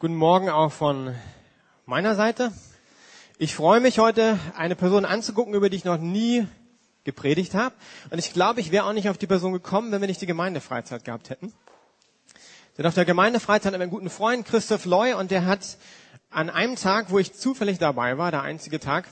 [0.00, 1.12] Guten Morgen auch von
[1.84, 2.52] meiner Seite.
[3.36, 6.46] Ich freue mich heute, eine Person anzugucken, über die ich noch nie
[7.02, 7.74] gepredigt habe.
[8.10, 10.26] Und ich glaube, ich wäre auch nicht auf die Person gekommen, wenn wir nicht die
[10.26, 11.52] Gemeindefreizeit gehabt hätten.
[12.76, 15.78] Denn auf der Gemeindefreizeit haben wir einen guten Freund, Christoph Loy, und der hat
[16.30, 19.08] an einem Tag, wo ich zufällig dabei war, der einzige Tag,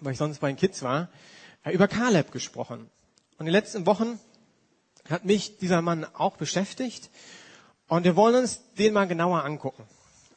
[0.00, 1.08] weil ich sonst bei den Kids war,
[1.72, 2.90] über Caleb gesprochen.
[3.38, 4.20] Und in den letzten Wochen
[5.08, 7.08] hat mich dieser Mann auch beschäftigt.
[7.94, 9.86] Und wir wollen uns den mal genauer angucken.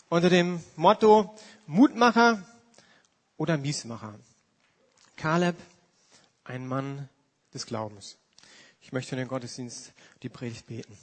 [0.10, 2.46] Unter dem Motto Mutmacher
[3.36, 4.14] oder Miesmacher.
[5.16, 5.56] Kaleb,
[6.44, 7.10] ein Mann
[7.56, 8.20] des Glaubens.
[8.80, 9.92] Ich möchte in den Gottesdienst
[10.22, 10.96] die Predigt beten.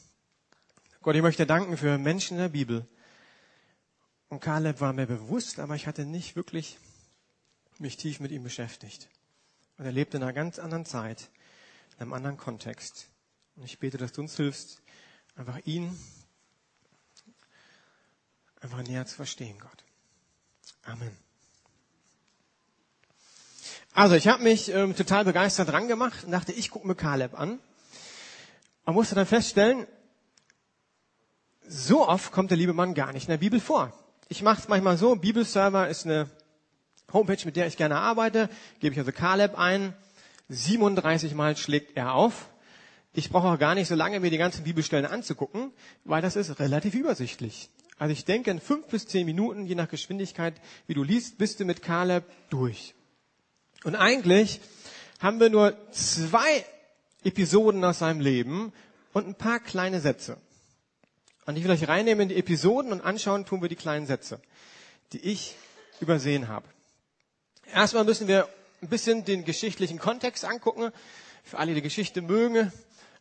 [1.02, 2.86] Gott, ich möchte danken für Menschen in der Bibel.
[4.28, 6.78] Und Kaleb war mir bewusst, aber ich hatte nicht wirklich
[7.80, 9.08] mich tief mit ihm beschäftigt.
[9.76, 11.30] Und er lebte in einer ganz anderen Zeit,
[11.96, 13.08] in einem anderen Kontext.
[13.56, 14.82] Und ich bete, dass du uns hilfst,
[15.34, 15.98] einfach ihn
[18.64, 19.84] einfach näher zu verstehen, Gott.
[20.84, 21.16] Amen.
[23.92, 27.38] Also ich habe mich ähm, total begeistert dran gemacht und dachte, ich gucke mir Caleb
[27.38, 27.60] an.
[28.86, 29.86] Man musste dann feststellen,
[31.66, 33.92] so oft kommt der liebe Mann gar nicht in der Bibel vor.
[34.28, 36.28] Ich mache es manchmal so, Bibelserver ist eine
[37.12, 38.48] Homepage, mit der ich gerne arbeite,
[38.80, 39.94] gebe ich also Caleb ein,
[40.48, 42.48] 37 Mal schlägt er auf.
[43.12, 45.70] Ich brauche auch gar nicht so lange, mir die ganzen Bibelstellen anzugucken,
[46.04, 47.70] weil das ist relativ übersichtlich.
[47.98, 50.54] Also ich denke, in fünf bis zehn Minuten, je nach Geschwindigkeit,
[50.86, 52.94] wie du liest, bist du mit Kaleb durch.
[53.84, 54.60] Und eigentlich
[55.20, 56.64] haben wir nur zwei
[57.22, 58.72] Episoden aus seinem Leben
[59.12, 60.36] und ein paar kleine Sätze.
[61.46, 64.40] Und ich will euch reinnehmen in die Episoden und anschauen tun wir die kleinen Sätze,
[65.12, 65.56] die ich
[66.00, 66.66] übersehen habe.
[67.72, 68.48] Erstmal müssen wir
[68.82, 70.90] ein bisschen den geschichtlichen Kontext angucken.
[71.42, 72.72] Für alle, die Geschichte mögen,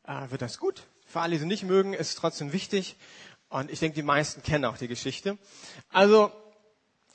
[0.06, 0.84] äh, wird das gut.
[1.06, 2.96] Für alle, die sie nicht mögen, ist es trotzdem wichtig.
[3.54, 5.38] Und ich denke, die meisten kennen auch die Geschichte.
[5.92, 6.32] Also,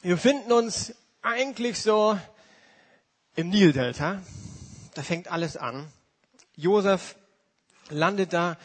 [0.02, 2.16] wir befinden uns eigentlich so
[3.34, 4.22] im Nildelta.
[4.94, 5.92] Da fängt alles an.
[6.54, 7.16] Josef
[7.88, 8.56] landet da,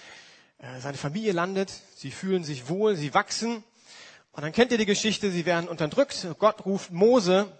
[0.59, 3.63] äh, seine Familie landet, sie fühlen sich wohl, sie wachsen.
[4.33, 6.27] Und dann kennt ihr die Geschichte, sie werden unterdrückt.
[6.37, 7.51] Gott ruft Mose,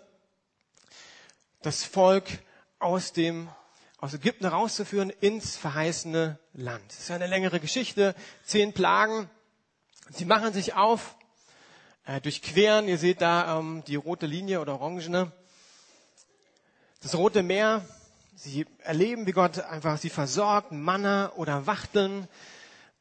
[1.64, 2.26] das Volk
[2.78, 3.50] aus dem
[3.98, 6.84] aus Ägypten rauszuführen ins verheißene Land.
[6.90, 8.14] Das ist eine längere Geschichte,
[8.44, 9.28] zehn Plagen.
[10.10, 11.16] Sie machen sich auf,
[12.06, 15.32] äh, durchqueren, ihr seht da ähm, die rote Linie oder orangene,
[17.02, 17.86] das rote Meer.
[18.36, 22.28] Sie erleben, wie Gott einfach sie versorgt, Manna oder Wachteln.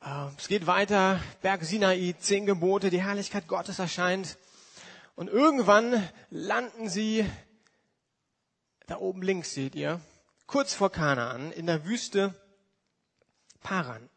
[0.01, 4.39] Äh, es geht weiter, Berg Sinai, zehn Gebote, die Herrlichkeit Gottes erscheint.
[5.17, 7.29] Und irgendwann landen sie,
[8.87, 10.01] da oben links seht ihr,
[10.47, 12.35] kurz vor Kanaan, in der Wüste
[13.61, 14.09] Paran.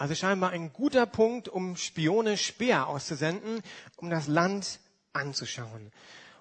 [0.00, 3.62] Also scheinbar ein guter Punkt, um Spione Speer auszusenden,
[3.96, 4.80] um das Land
[5.12, 5.92] anzuschauen.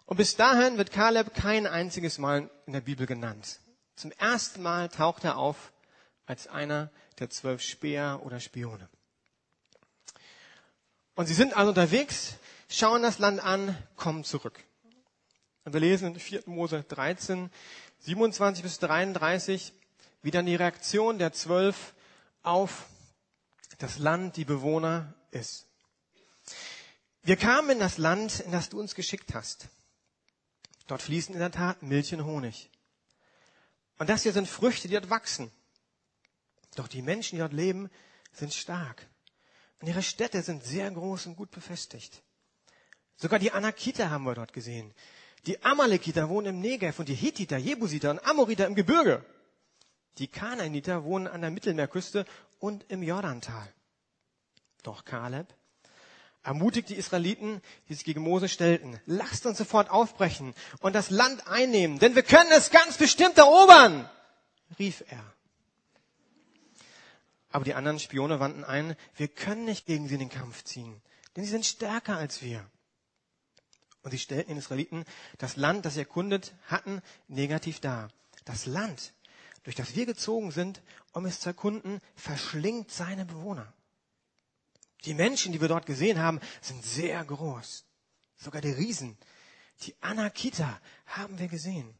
[0.06, 3.60] Und bis dahin wird Kaleb kein einziges Mal in der Bibel genannt.
[3.98, 5.74] Zum ersten Mal taucht er auf
[6.26, 8.88] als einer der zwölf Speer oder Spione.
[11.16, 12.36] Und sie sind also unterwegs,
[12.70, 14.64] schauen das Land an, kommen zurück.
[15.66, 16.44] Und wir lesen in 4.
[16.46, 17.52] Mose 13,
[18.00, 19.74] 27 bis 33,
[20.22, 21.94] wie dann die Reaktion der zwölf
[22.42, 22.86] auf
[23.80, 25.66] das Land, die Bewohner ist.
[27.24, 29.70] Wir kamen in das Land, in das du uns geschickt hast.
[30.88, 32.70] Dort fließen in der Tat Milch und Honig.
[33.98, 35.52] Und das hier sind Früchte, die dort wachsen.
[36.76, 37.90] Doch die Menschen, die dort leben,
[38.34, 39.08] sind stark.
[39.80, 42.22] Und ihre Städte sind sehr groß und gut befestigt.
[43.16, 44.94] Sogar die Anakiter haben wir dort gesehen.
[45.46, 49.24] Die Amalekiter wohnen im Negev und die Hethiter, Jebusiter und Amoriter im Gebirge.
[50.18, 52.26] Die Kanaaniter wohnen an der Mittelmeerküste
[52.60, 53.74] und im Jordantal.
[54.84, 55.54] Doch Kaleb
[56.44, 59.00] ermutigt die Israeliten, die sich gegen Mose stellten.
[59.06, 64.10] Lasst uns sofort aufbrechen und das Land einnehmen, denn wir können es ganz bestimmt erobern,
[64.78, 65.24] rief er.
[67.52, 71.02] Aber die anderen Spione wandten ein, wir können nicht gegen sie in den Kampf ziehen,
[71.36, 72.66] denn sie sind stärker als wir.
[74.02, 75.04] Und sie stellten den Israeliten
[75.40, 78.10] das Land, das sie erkundet hatten, negativ dar.
[78.46, 79.14] Das Land,
[79.70, 80.82] durch das wir gezogen sind,
[81.14, 83.72] um es zu erkunden, verschlingt seine Bewohner.
[85.06, 87.86] Die Menschen, die wir dort gesehen haben, sind sehr groß.
[88.36, 89.16] Sogar die Riesen,
[89.84, 91.94] die Anakita, haben wir gesehen.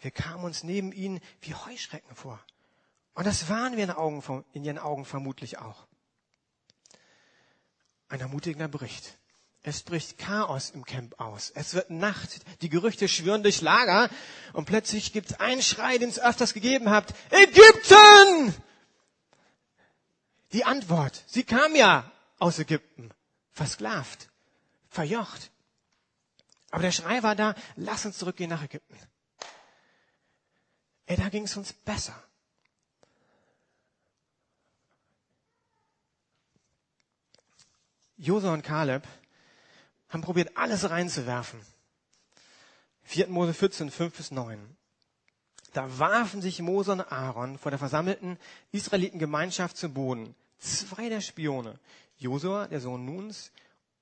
[0.00, 2.44] Wir kamen uns neben ihnen wie Heuschrecken vor.
[3.14, 3.84] Und das waren wir
[4.52, 5.86] in, ihren Augen vermutlich auch.
[8.08, 9.17] Ein ermutigender Bericht.
[9.68, 11.50] Es bricht Chaos im Camp aus.
[11.54, 12.40] Es wird Nacht.
[12.62, 14.08] Die Gerüchte schwirren durch Lager.
[14.54, 17.12] Und plötzlich gibt es einen Schrei, den es öfters gegeben habt.
[17.28, 18.54] Ägypten!
[20.52, 23.10] Die Antwort, sie kam ja aus Ägypten.
[23.52, 24.30] versklavt,
[24.88, 25.50] verjocht.
[26.70, 28.96] Aber der Schrei war da, lass uns zurückgehen nach Ägypten.
[31.04, 32.14] Ey, da ging es uns besser.
[38.16, 39.06] Josua und Kaleb
[40.08, 41.60] haben probiert, alles reinzuwerfen.
[43.04, 43.28] 4.
[43.28, 44.58] Mose 14, 5 bis 9.
[45.72, 48.38] Da warfen sich Mose und Aaron vor der versammelten
[48.72, 50.34] Israelitengemeinschaft zu Boden.
[50.58, 51.78] Zwei der Spione,
[52.16, 53.52] Josua, der Sohn Nuns,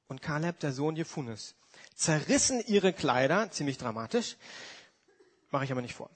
[0.08, 1.55] und Kaleb, der Sohn Jephunes,
[1.94, 4.37] zerrissen ihre Kleider, ziemlich dramatisch,
[5.50, 6.11] mache ich aber nicht vor,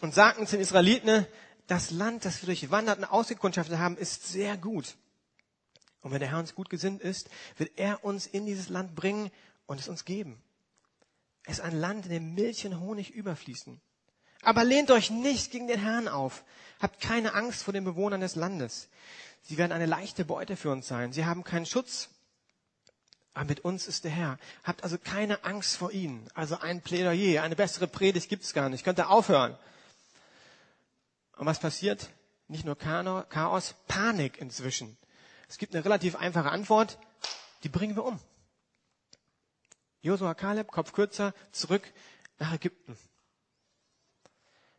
[0.00, 1.26] und sagten zu den Israeliten,
[1.66, 4.96] das Land, das wir durchwandert und ausgekundschaftet haben, ist sehr gut.
[6.04, 9.30] Und wenn der Herr uns gut gesinnt ist, wird er uns in dieses Land bringen
[9.66, 10.40] und es uns geben.
[11.44, 13.80] Es ist ein Land, in dem Milch und Honig überfließen.
[14.42, 16.44] Aber lehnt euch nicht gegen den Herrn auf.
[16.78, 18.90] Habt keine Angst vor den Bewohnern des Landes.
[19.42, 21.14] Sie werden eine leichte Beute für uns sein.
[21.14, 22.10] Sie haben keinen Schutz.
[23.32, 24.38] Aber mit uns ist der Herr.
[24.62, 26.28] Habt also keine Angst vor ihnen.
[26.34, 28.84] Also ein Plädoyer, eine bessere Predigt gibt's gar nicht.
[28.84, 29.56] Könnt ihr aufhören.
[31.38, 32.10] Und was passiert?
[32.46, 34.98] Nicht nur Chaos, Panik inzwischen.
[35.54, 36.98] Es gibt eine relativ einfache Antwort,
[37.62, 38.18] die bringen wir um.
[40.02, 41.84] Josua Kaleb, Kopf kürzer, zurück
[42.40, 42.98] nach Ägypten.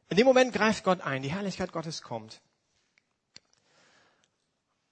[0.09, 2.41] In dem Moment greift Gott ein, die Herrlichkeit Gottes kommt.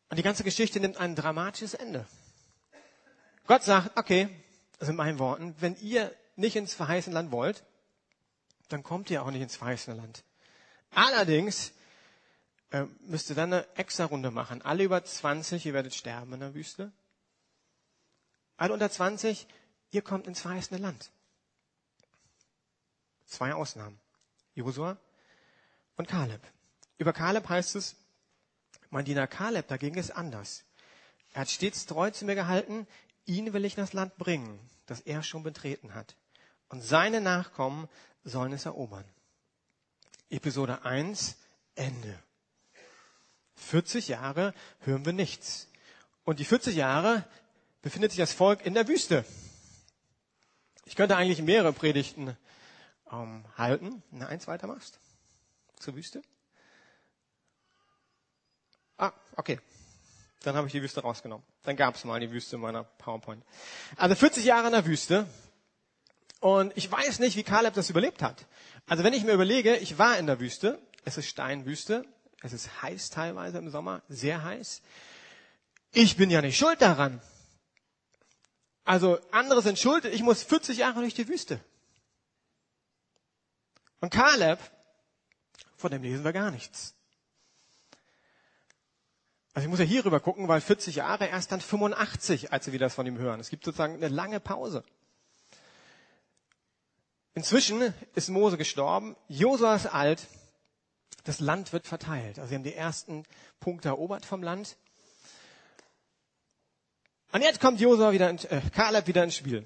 [0.08, 2.08] Und die ganze Geschichte nimmt ein dramatisches Ende.
[3.46, 4.30] Gott sagt, okay,
[4.80, 7.62] das sind meine Worten, wenn ihr nicht ins verheißene Land wollt,
[8.70, 10.24] dann kommt ihr auch nicht ins verheißene Land.
[10.92, 11.74] Allerdings
[12.74, 14.64] äh, müsst ihr dann eine extra Runde machen.
[14.64, 16.92] Alle über 20, ihr werdet sterben in der Wüste.
[18.58, 19.48] Alle unter 20,
[19.92, 21.12] ihr kommt ins verheißene Land.
[23.28, 24.00] Zwei Ausnahmen.
[24.56, 24.98] Josua
[25.98, 26.42] und Kaleb.
[26.98, 27.96] Über Kaleb heißt es,
[28.90, 30.64] mein Diener Kaleb dagegen ist anders.
[31.32, 32.88] Er hat stets treu zu mir gehalten,
[33.26, 36.16] ihn will ich in das Land bringen, das er schon betreten hat.
[36.70, 37.88] Und seine Nachkommen
[38.24, 39.06] sollen es erobern.
[40.32, 41.38] Episode 1,
[41.76, 42.20] Ende.
[43.64, 45.68] 40 Jahre hören wir nichts.
[46.24, 47.26] Und die 40 Jahre
[47.82, 49.26] befindet sich das Volk in der Wüste.
[50.86, 52.38] Ich könnte eigentlich mehrere Predigten
[53.12, 54.04] ähm, halten.
[54.12, 55.00] Na, eins weiter machst.
[55.80, 56.22] Zur Wüste.
[58.98, 59.60] Ah, okay.
[60.44, 61.46] Dann habe ich die Wüste rausgenommen.
[61.64, 63.44] Dann gab es mal die Wüste in meiner PowerPoint.
[63.96, 65.26] Also 40 Jahre in der Wüste.
[66.42, 68.46] Und ich weiß nicht, wie Kaleb das überlebt hat.
[68.86, 72.06] Also wenn ich mir überlege, ich war in der Wüste, es ist Steinwüste,
[72.44, 74.82] es ist heiß teilweise im Sommer, sehr heiß.
[75.94, 77.22] Ich bin ja nicht schuld daran.
[78.84, 81.60] Also andere sind schuld, ich muss 40 Jahre durch die Wüste.
[84.02, 84.60] Und Kaleb,
[85.78, 86.94] von dem lesen wir gar nichts.
[89.54, 92.80] Also ich muss ja hier rüber gucken, weil 40 Jahre erst dann 85, als wir
[92.80, 93.40] das von ihm hören.
[93.40, 94.84] Es gibt sozusagen eine lange Pause.
[97.36, 100.28] Inzwischen ist Mose gestorben, Josua ist alt,
[101.24, 102.40] das Land wird verteilt.
[102.40, 103.24] Also sie haben die ersten
[103.60, 104.76] Punkte erobert vom Land.
[107.32, 109.66] Und jetzt kommt Josua wieder, in, äh, Kaleb wieder ins Spiel.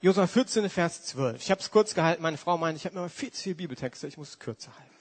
[0.00, 1.42] Josua 14, Vers 12.
[1.42, 2.22] Ich habe es kurz gehalten.
[2.22, 4.94] Meine Frau meint, ich habe immer viel zu viele Bibeltexte, ich muss es kürzer halten.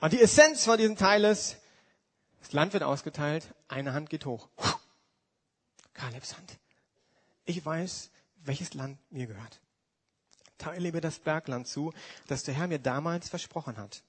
[0.00, 1.58] Und die Essenz von diesem Teil ist,
[2.40, 4.48] das Land wird ausgeteilt, eine Hand geht hoch.
[5.92, 6.58] Kalebs Hand.
[7.44, 8.10] Ich weiß,
[8.44, 9.60] welches Land mir gehört
[10.60, 11.92] teile mir das Bergland zu,
[12.28, 14.02] das der Herr mir damals versprochen hat.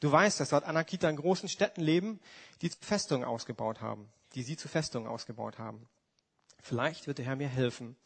[0.00, 2.20] Du weißt, dass dort Anakita in großen Städten leben,
[2.62, 5.86] die Festungen ausgebaut haben, die sie zu Festungen ausgebaut haben.
[6.62, 7.96] Vielleicht wird der Herr mir helfen,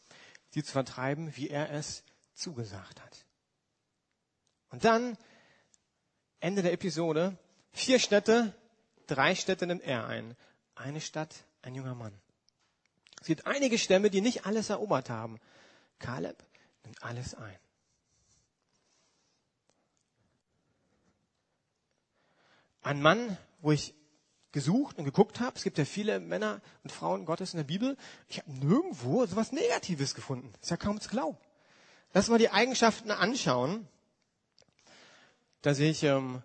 [0.51, 3.25] sie zu vertreiben, wie er es zugesagt hat.
[4.69, 5.17] Und dann,
[6.41, 7.37] Ende der Episode,
[7.71, 8.53] vier Städte,
[9.07, 10.35] drei Städte nimmt er ein.
[10.75, 12.13] Eine Stadt, ein junger Mann.
[13.21, 15.39] Es gibt einige Stämme, die nicht alles erobert haben.
[15.99, 16.43] Kaleb,
[16.85, 17.57] nimmt alles ein.
[22.81, 23.95] Ein Mann, wo ich
[24.51, 27.97] gesucht und geguckt habe, es gibt ja viele Männer und Frauen Gottes in der Bibel,
[28.29, 30.53] ich habe nirgendwo sowas Negatives gefunden.
[30.61, 31.37] Ist ja kaum zu glauben.
[32.13, 33.87] Lass mal die Eigenschaften anschauen.
[35.61, 36.41] Da sehe ich ähm,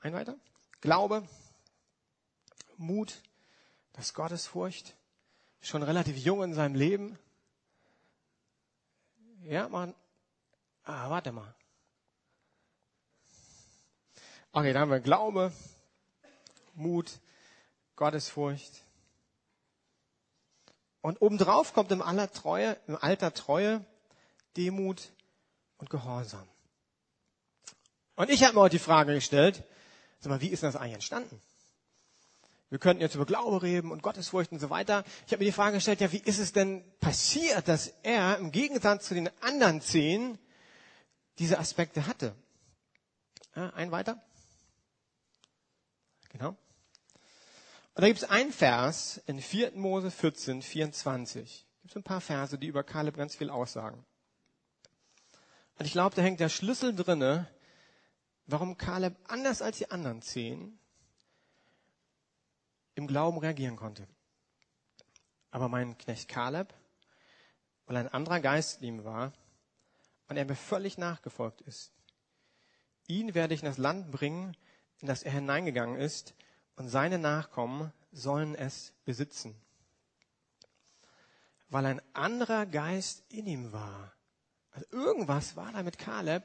[0.00, 0.36] ein weiter.
[0.80, 1.26] Glaube,
[2.76, 3.22] Mut,
[3.94, 4.94] das Gottesfurcht,
[5.60, 7.18] schon relativ jung in seinem Leben,
[9.48, 9.94] ja, man.
[10.84, 11.54] Ah, warte mal.
[14.52, 15.52] Okay, da haben wir Glaube,
[16.74, 17.20] Mut,
[17.96, 18.84] Gottesfurcht.
[21.00, 23.84] Und obendrauf kommt im, aller Treue, im Alter Treue,
[24.56, 25.12] Demut
[25.78, 26.48] und Gehorsam.
[28.16, 29.62] Und ich habe mir heute die Frage gestellt,
[30.20, 31.40] sag mal, wie ist das eigentlich entstanden?
[32.68, 35.04] Wir könnten jetzt über Glaube reden und Gottesfurcht und so weiter.
[35.26, 38.50] Ich habe mir die Frage gestellt, ja, wie ist es denn passiert, dass er im
[38.50, 40.38] Gegensatz zu den anderen zehn
[41.38, 42.34] diese Aspekte hatte?
[43.54, 44.20] Ja, ein weiter.
[46.30, 46.50] Genau.
[47.94, 49.72] Und da gibt es einen Vers in 4.
[49.76, 51.66] Mose 14, 24.
[51.82, 54.04] Gibt es ein paar Verse, die über Kaleb ganz viel aussagen.
[55.78, 57.48] Und ich glaube, da hängt der Schlüssel drinne,
[58.46, 60.78] warum Kaleb anders als die anderen zehn
[62.96, 64.08] im Glauben reagieren konnte.
[65.50, 66.74] Aber mein Knecht Kaleb,
[67.86, 69.32] weil ein anderer Geist in ihm war
[70.28, 71.92] und er mir völlig nachgefolgt ist,
[73.06, 74.56] ihn werde ich in das Land bringen,
[74.98, 76.34] in das er hineingegangen ist,
[76.74, 79.54] und seine Nachkommen sollen es besitzen.
[81.68, 84.12] Weil ein anderer Geist in ihm war.
[84.72, 86.44] Also irgendwas war da mit Kaleb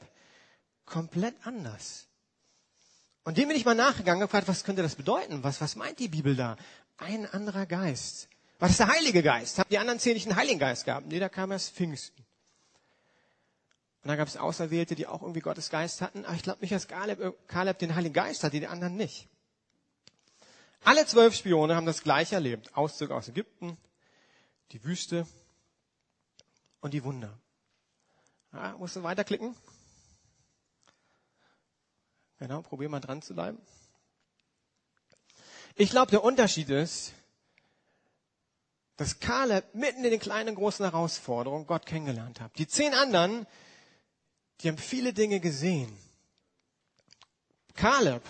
[0.86, 2.08] komplett anders.
[3.24, 5.44] Und dem bin ich mal nachgegangen und gefragt, was könnte das bedeuten?
[5.44, 6.58] Was, was meint die Bibel da?
[6.98, 8.28] Ein anderer Geist.
[8.60, 9.60] Was ist der Heilige Geist?
[9.60, 11.08] Haben die anderen zehn nicht einen Heiligen Geist gehabt?
[11.08, 12.24] Nee, da kam erst Pfingsten.
[14.04, 16.26] Und dann gab es Auserwählte, die auch irgendwie Gottes Geist hatten.
[16.26, 19.28] Aber ich glaube nicht, dass Kaleb, Kaleb den Heiligen Geist hatte, die anderen nicht.
[20.84, 22.76] Alle zwölf Spione haben das gleiche erlebt.
[22.76, 23.78] Auszug aus Ägypten,
[24.72, 25.28] die Wüste
[26.80, 27.38] und die Wunder.
[28.54, 29.56] Ja, musst du weiterklicken?
[32.42, 33.60] Genau, probier mal dran zu bleiben.
[35.76, 37.14] Ich glaube, der Unterschied ist,
[38.98, 42.58] dass Kaleb mitten in den kleinen großen Herausforderungen Gott kennengelernt hat.
[42.58, 43.46] Die zehn anderen,
[44.60, 45.96] die haben viele Dinge gesehen.
[47.76, 48.24] Kaleb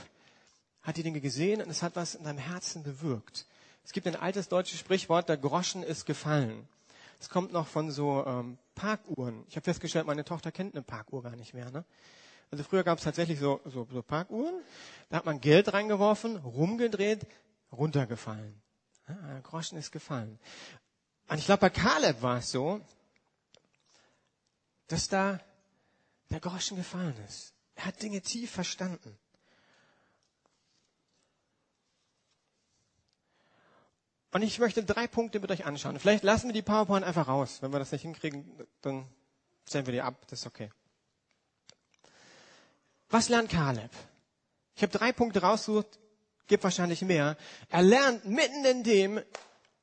[0.81, 3.45] hat die Dinge gesehen und es hat was in seinem Herzen bewirkt.
[3.85, 6.67] Es gibt ein altes deutsches Sprichwort, der Groschen ist gefallen.
[7.21, 9.45] Es kommt noch von so ähm, Parkuhren.
[9.47, 11.71] Ich habe festgestellt, meine Tochter kennt eine Parkuhr gar nicht mehr.
[11.71, 11.85] Ne?
[12.51, 14.61] Also früher gab es tatsächlich so, so, so Parkuhren.
[15.09, 17.25] Da hat man Geld reingeworfen, rumgedreht,
[17.71, 18.61] runtergefallen.
[19.07, 20.37] Ja, der Groschen ist gefallen.
[21.29, 22.81] Und ich glaube, bei Kaleb war es so,
[24.87, 25.39] dass da
[26.29, 27.53] der Groschen gefallen ist.
[27.75, 29.17] Er hat Dinge tief verstanden.
[34.33, 35.99] Und ich möchte drei Punkte mit euch anschauen.
[35.99, 37.61] Vielleicht lassen wir die PowerPoint einfach raus.
[37.61, 38.45] Wenn wir das nicht hinkriegen,
[38.81, 39.07] dann
[39.65, 40.25] stellen wir die ab.
[40.27, 40.69] Das ist okay.
[43.11, 43.91] Was lernt Kaleb?
[44.75, 45.99] Ich habe drei Punkte rausgesucht,
[46.47, 47.37] gibt wahrscheinlich mehr.
[47.69, 49.21] Er lernt mitten in dem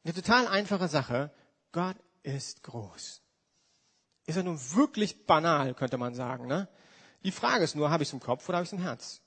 [0.05, 1.31] eine total einfache Sache.
[1.73, 3.23] Gott ist groß.
[4.27, 6.47] Ist er nun wirklich banal, könnte man sagen.
[6.47, 6.69] Ne?
[7.23, 9.21] Die Frage ist nur, habe ich es im Kopf oder habe ich es im Herz?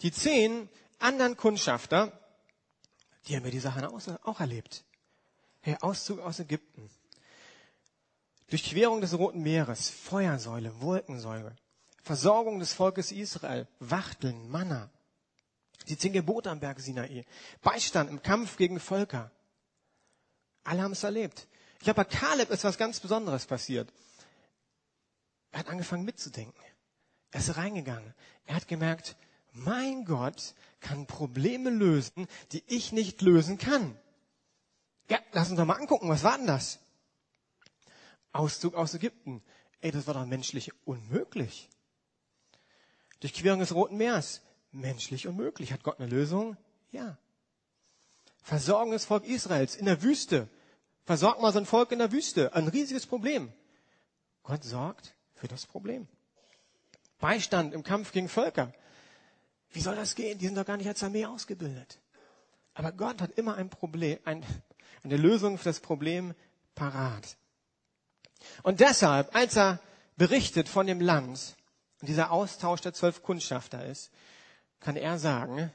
[0.00, 0.68] Die zehn
[0.98, 2.18] anderen Kundschafter
[3.28, 4.84] die haben ja die Sachen auch erlebt.
[5.60, 6.90] Hey, Auszug aus Ägypten.
[8.48, 11.56] Durchquerung des Roten Meeres, Feuersäule, Wolkensäule,
[12.02, 14.90] Versorgung des Volkes Israel, Wachteln, Manna,
[15.88, 17.24] die zehn Gebote am Berg Sinai,
[17.62, 19.30] Beistand im Kampf gegen Völker.
[20.64, 21.46] Alle haben es erlebt.
[21.78, 23.92] Ich glaube, bei Kaleb ist was ganz Besonderes passiert.
[25.52, 26.60] Er hat angefangen mitzudenken.
[27.30, 28.14] Er ist reingegangen.
[28.46, 29.16] Er hat gemerkt,
[29.52, 33.96] mein Gott kann Probleme lösen, die ich nicht lösen kann.
[35.08, 36.78] Ja, lass uns doch mal angucken, was war denn das?
[38.32, 39.42] Auszug aus Ägypten.
[39.80, 41.68] Ey, das war doch menschlich unmöglich.
[43.22, 44.42] Durchquerung des Roten Meers.
[44.72, 45.72] Menschlich unmöglich.
[45.72, 46.56] Hat Gott eine Lösung?
[46.90, 47.16] Ja.
[48.42, 50.48] Versorgung des Volk Israels in der Wüste.
[51.04, 52.52] Versorgt mal so ein Volk in der Wüste.
[52.54, 53.52] Ein riesiges Problem.
[54.42, 56.08] Gott sorgt für das Problem.
[57.20, 58.72] Beistand im Kampf gegen Völker.
[59.70, 60.38] Wie soll das gehen?
[60.38, 62.00] Die sind doch gar nicht als Armee ausgebildet.
[62.74, 64.44] Aber Gott hat immer ein Problem, ein,
[65.04, 66.34] eine Lösung für das Problem
[66.74, 67.36] parat.
[68.64, 69.80] Und deshalb, als er
[70.16, 71.56] berichtet von dem Land
[72.02, 74.10] und dieser Austausch der zwölf Kundschafter ist,
[74.80, 75.72] kann er sagen,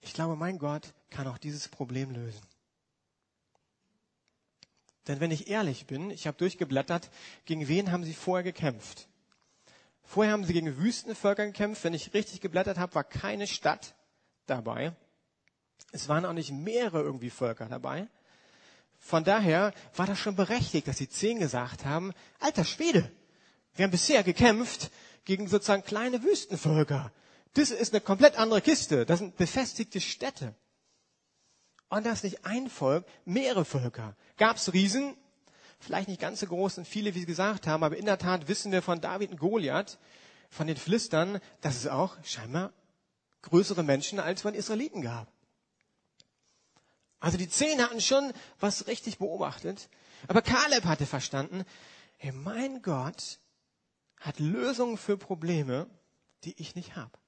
[0.00, 2.40] ich glaube, mein Gott kann auch dieses Problem lösen.
[5.08, 7.10] Denn wenn ich ehrlich bin, ich habe durchgeblättert,
[7.44, 9.08] gegen wen haben sie vorher gekämpft?
[10.04, 11.82] Vorher haben sie gegen Wüstenvölker gekämpft.
[11.82, 13.96] Wenn ich richtig geblättert habe, war keine Stadt
[14.46, 14.94] dabei.
[15.90, 18.06] Es waren auch nicht mehrere irgendwie Völker dabei.
[19.00, 23.10] Von daher war das schon berechtigt, dass die zehn gesagt haben, alter Schwede,
[23.74, 24.90] wir haben bisher gekämpft
[25.24, 27.12] gegen sozusagen kleine Wüstenvölker.
[27.54, 29.06] Das ist eine komplett andere Kiste.
[29.06, 30.54] Das sind befestigte Städte.
[31.88, 34.16] Und das nicht ein Volk, mehrere Völker.
[34.36, 35.16] Gab es Riesen?
[35.80, 38.48] vielleicht nicht ganz so groß und viele, wie Sie gesagt haben, aber in der Tat
[38.48, 39.98] wissen wir von David und Goliath,
[40.50, 42.72] von den Flistern, dass es auch scheinbar
[43.42, 45.32] größere Menschen als von Israeliten gab.
[47.18, 49.88] Also die Zehn hatten schon was richtig beobachtet.
[50.28, 51.64] Aber Kaleb hatte verstanden,
[52.16, 53.38] hey, mein Gott
[54.20, 55.88] hat Lösungen für Probleme,
[56.44, 57.18] die ich nicht habe.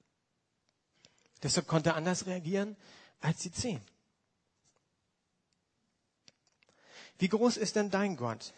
[1.42, 2.76] Deshalb konnte er anders reagieren
[3.20, 3.80] als die zehn.
[7.18, 8.52] Wie groß ist denn dein Gott?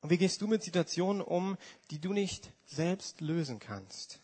[0.00, 1.56] Und wie gehst du mit Situationen um,
[1.90, 4.20] die du nicht selbst lösen kannst?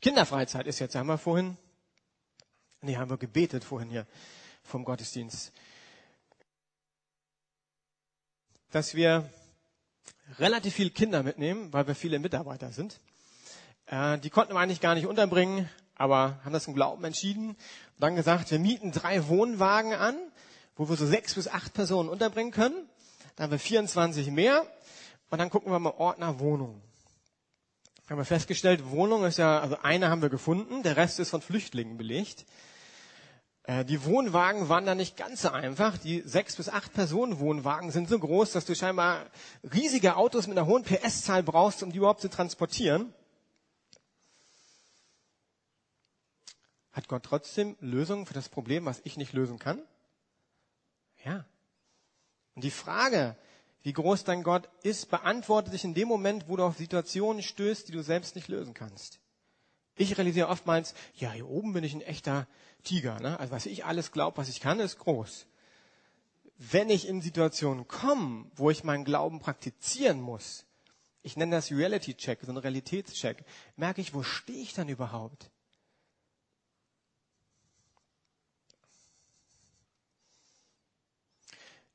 [0.00, 1.56] Kinderfreizeit ist jetzt, haben wir vorhin,
[2.80, 4.06] nee, haben wir gebetet vorhin hier
[4.62, 5.52] vom Gottesdienst,
[8.70, 9.30] dass wir
[10.38, 13.00] relativ viele Kinder mitnehmen, weil wir viele Mitarbeiter sind.
[13.86, 17.56] Äh, die konnten wir eigentlich gar nicht unterbringen, aber haben das im Glauben entschieden und
[17.98, 20.16] dann gesagt, wir mieten drei Wohnwagen an,
[20.76, 22.88] wo wir so sechs bis acht Personen unterbringen können.
[23.36, 24.66] Dann haben wir 24 mehr
[25.30, 26.80] und dann gucken wir mal Ordner Wohnung.
[28.08, 31.40] Haben wir festgestellt, Wohnung ist ja, also eine haben wir gefunden, der Rest ist von
[31.40, 32.44] Flüchtlingen belegt.
[33.64, 35.96] Äh, die Wohnwagen waren da nicht ganz so einfach.
[35.98, 39.26] Die sechs bis acht Personen Wohnwagen sind so groß, dass du scheinbar
[39.72, 43.14] riesige Autos mit einer hohen PS-Zahl brauchst, um die überhaupt zu transportieren.
[46.92, 49.80] Hat Gott trotzdem Lösungen für das Problem, was ich nicht lösen kann?
[51.24, 51.46] Ja.
[52.54, 53.36] Und die Frage,
[53.82, 57.88] wie groß dein Gott ist, beantwortet sich in dem Moment, wo du auf Situationen stößt,
[57.88, 59.21] die du selbst nicht lösen kannst.
[59.96, 62.46] Ich realisiere oftmals, ja, hier oben bin ich ein echter
[62.82, 63.20] Tiger.
[63.20, 63.38] Ne?
[63.38, 65.46] Also was ich alles glaube, was ich kann, ist groß.
[66.56, 70.64] Wenn ich in Situationen komme, wo ich meinen Glauben praktizieren muss,
[71.22, 73.44] ich nenne das Reality Check, so ein Realitätscheck,
[73.76, 75.50] merke ich, wo stehe ich dann überhaupt?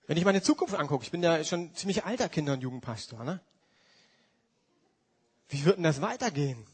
[0.05, 3.41] Wenn ich meine Zukunft angucke, ich bin ja schon ziemlich alter Kinder- und Jugendpastor, ne?
[5.49, 6.65] Wie wird denn das weitergehen?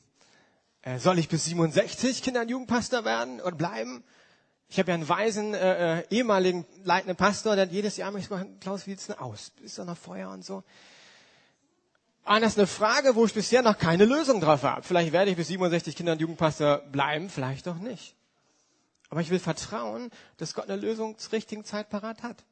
[0.84, 4.04] Äh, soll ich bis 67 Kinder- und Jugendpastor werden und bleiben?
[4.68, 8.50] Ich habe ja einen weisen äh, äh, ehemaligen leitenden Pastor, der jedes Jahr mich gefragt,
[8.60, 9.52] Klaus, wie sieht's denn aus?
[9.62, 10.63] Ist da noch Feuer und so?
[12.25, 14.84] Und das ist eine Frage, wo ich bisher noch keine Lösung drauf habe.
[14.84, 18.16] Vielleicht werde ich bis 67 Kinder- und Jugendpastor bleiben, vielleicht auch nicht.
[19.10, 22.44] Aber ich will vertrauen, dass Gott eine Lösung zur richtigen Zeit parat hat.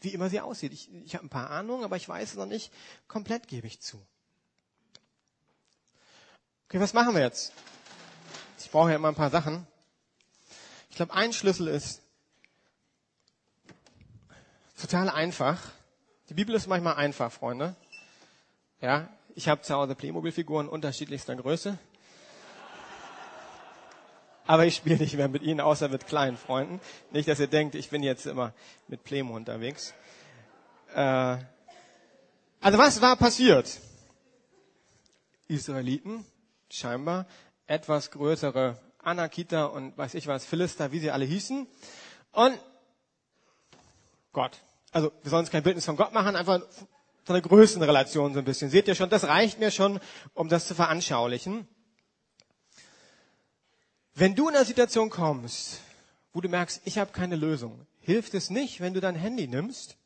[0.00, 0.72] Wie immer sie aussieht.
[0.72, 2.72] Ich, ich habe ein paar Ahnungen, aber ich weiß es noch nicht
[3.08, 4.04] komplett, gebe ich zu.
[6.70, 7.52] Okay, was machen wir jetzt?
[8.60, 9.66] Ich brauche ja immer ein paar Sachen.
[10.88, 12.00] Ich glaube, ein Schlüssel ist
[14.80, 15.60] total einfach.
[16.28, 17.74] Die Bibel ist manchmal einfach, Freunde.
[18.80, 21.76] Ja, ich habe zu Hause Playmobil-Figuren unterschiedlichster Größe.
[24.46, 26.80] Aber ich spiele nicht mehr mit ihnen, außer mit kleinen Freunden.
[27.10, 28.54] Nicht, dass ihr denkt, ich bin jetzt immer
[28.86, 29.92] mit Playmo unterwegs.
[30.94, 31.38] Äh,
[32.60, 33.80] also was war passiert?
[35.48, 36.24] Israeliten,
[36.74, 37.26] scheinbar,
[37.66, 41.66] etwas größere Anakita und weiß ich was, Philister, wie sie alle hießen.
[42.32, 42.58] Und
[44.32, 44.58] Gott.
[44.92, 46.60] Also wir sollen uns kein Bildnis von Gott machen, einfach
[47.24, 48.70] von der Größenrelation so ein bisschen.
[48.70, 50.00] Seht ihr schon, das reicht mir schon,
[50.34, 51.68] um das zu veranschaulichen.
[54.14, 55.80] Wenn du in eine Situation kommst,
[56.32, 59.96] wo du merkst, ich habe keine Lösung, hilft es nicht, wenn du dein Handy nimmst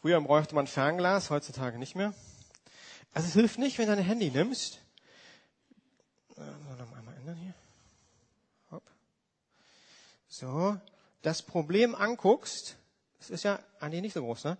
[0.00, 2.14] Früher bräuchte man Fernglas, heutzutage nicht mehr.
[3.12, 4.78] Also es hilft nicht, wenn du dein Handy nimmst.
[6.34, 7.52] So, noch einmal ändern hier.
[8.70, 8.82] Hopp.
[10.26, 10.80] So,
[11.20, 12.76] das Problem anguckst.
[13.18, 13.58] Das ist ja,
[13.90, 14.56] nee, nicht so groß, ne?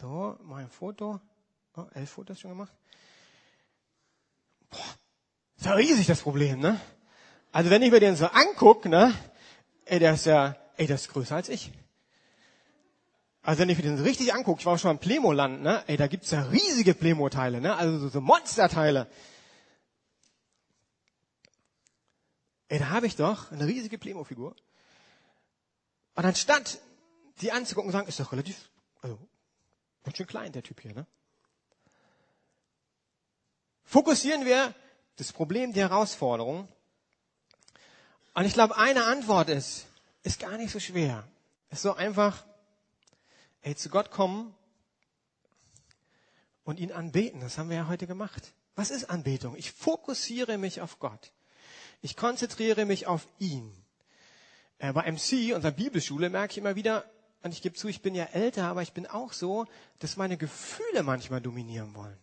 [0.00, 1.20] So, mal ein Foto.
[1.76, 2.72] Oh, elf Fotos schon gemacht.
[4.70, 4.78] Boah,
[5.58, 6.80] ist ja riesig das Problem, ne?
[7.52, 9.12] Also wenn ich mir den so angucke, ne?
[9.84, 11.72] Ey, der ist ja, ey, der ist größer als ich.
[13.42, 15.82] Also wenn ich mir den richtig angucke, ich war auch schon im Plemo-Land, ne?
[15.86, 17.76] Ey, da gibt's ja riesige Plemo-Teile, ne?
[17.76, 19.06] Also so, so Monsterteile.
[22.68, 24.54] Ey, da habe ich doch eine riesige Plemo-Figur.
[26.14, 26.80] Und anstatt
[27.40, 28.68] die anzugucken und sagen, ist doch relativ,
[29.00, 29.18] also
[30.02, 31.06] ganz schön klein, der Typ hier, ne?
[33.84, 34.74] Fokussieren wir
[35.16, 36.68] das Problem, die Herausforderung.
[38.34, 39.86] Und ich glaube, eine Antwort ist,
[40.22, 41.26] ist gar nicht so schwer.
[41.70, 42.44] Ist so einfach,
[43.68, 44.54] Ey, zu Gott kommen
[46.64, 47.42] und ihn anbeten.
[47.42, 48.54] Das haben wir ja heute gemacht.
[48.76, 49.56] Was ist Anbetung?
[49.56, 51.32] Ich fokussiere mich auf Gott.
[52.00, 53.70] Ich konzentriere mich auf ihn.
[54.78, 57.04] Äh, bei MC, unserer Bibelschule, merke ich immer wieder,
[57.42, 59.66] und ich gebe zu, ich bin ja älter, aber ich bin auch so,
[59.98, 62.16] dass meine Gefühle manchmal dominieren wollen.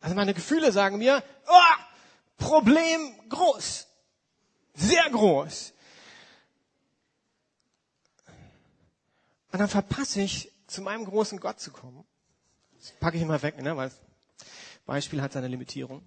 [0.00, 1.82] Also meine Gefühle sagen mir, oh,
[2.38, 3.86] Problem groß,
[4.74, 5.74] sehr groß.
[9.52, 12.04] Und dann verpasse ich, zu meinem großen Gott zu kommen.
[12.78, 13.76] Das packe ich immer weg, ne?
[13.76, 14.00] weil das
[14.84, 16.02] Beispiel hat seine Limitierung.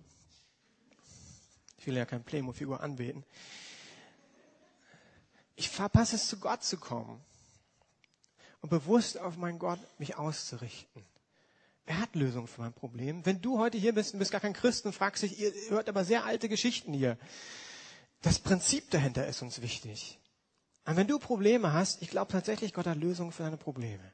[1.78, 3.24] Ich will ja kein Playmo-Figur anbeten.
[5.56, 7.22] Ich verpasse es, zu Gott zu kommen
[8.62, 11.06] und bewusst auf meinen Gott mich auszurichten.
[11.86, 13.26] Er hat Lösungen für mein Problem.
[13.26, 15.90] Wenn du heute hier bist und bist gar kein Christ und fragst dich, ihr hört
[15.90, 17.18] aber sehr alte Geschichten hier.
[18.22, 20.20] Das Prinzip dahinter ist uns wichtig.
[20.86, 24.14] Und wenn du Probleme hast, ich glaube tatsächlich, Gott hat Lösungen für deine Probleme.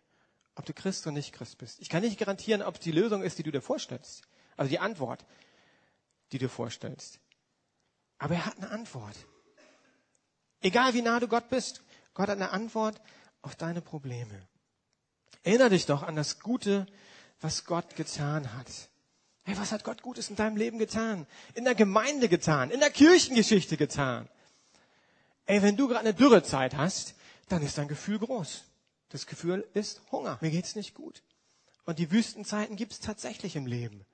[0.55, 1.81] Ob du Christ oder nicht Christ bist.
[1.81, 4.23] Ich kann nicht garantieren, ob es die Lösung ist, die du dir vorstellst.
[4.55, 5.25] Also die Antwort,
[6.31, 7.19] die du dir vorstellst.
[8.17, 9.15] Aber er hat eine Antwort.
[10.61, 13.01] Egal wie nah du Gott bist, Gott hat eine Antwort
[13.41, 14.47] auf deine Probleme.
[15.43, 16.87] Erinner dich doch an das Gute,
[17.41, 18.67] was Gott getan hat.
[19.43, 21.27] Hey, was hat Gott Gutes in deinem Leben getan?
[21.53, 24.27] In der Gemeinde getan, in der Kirchengeschichte getan.
[25.45, 27.13] Ey, wenn du gerade eine Dürrezeit hast,
[27.49, 28.63] dann ist dein Gefühl groß.
[29.15, 30.37] Das Gefühl ist Hunger.
[30.41, 31.23] Mir geht's nicht gut.
[31.85, 34.05] Und die Wüstenzeiten gibt's tatsächlich im Leben.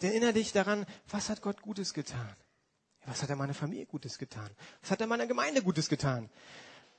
[0.00, 2.34] Erinnere dich daran, was hat Gott Gutes getan?
[3.04, 4.48] Was hat er meiner Familie Gutes getan?
[4.80, 6.30] Was hat er meiner Gemeinde Gutes getan?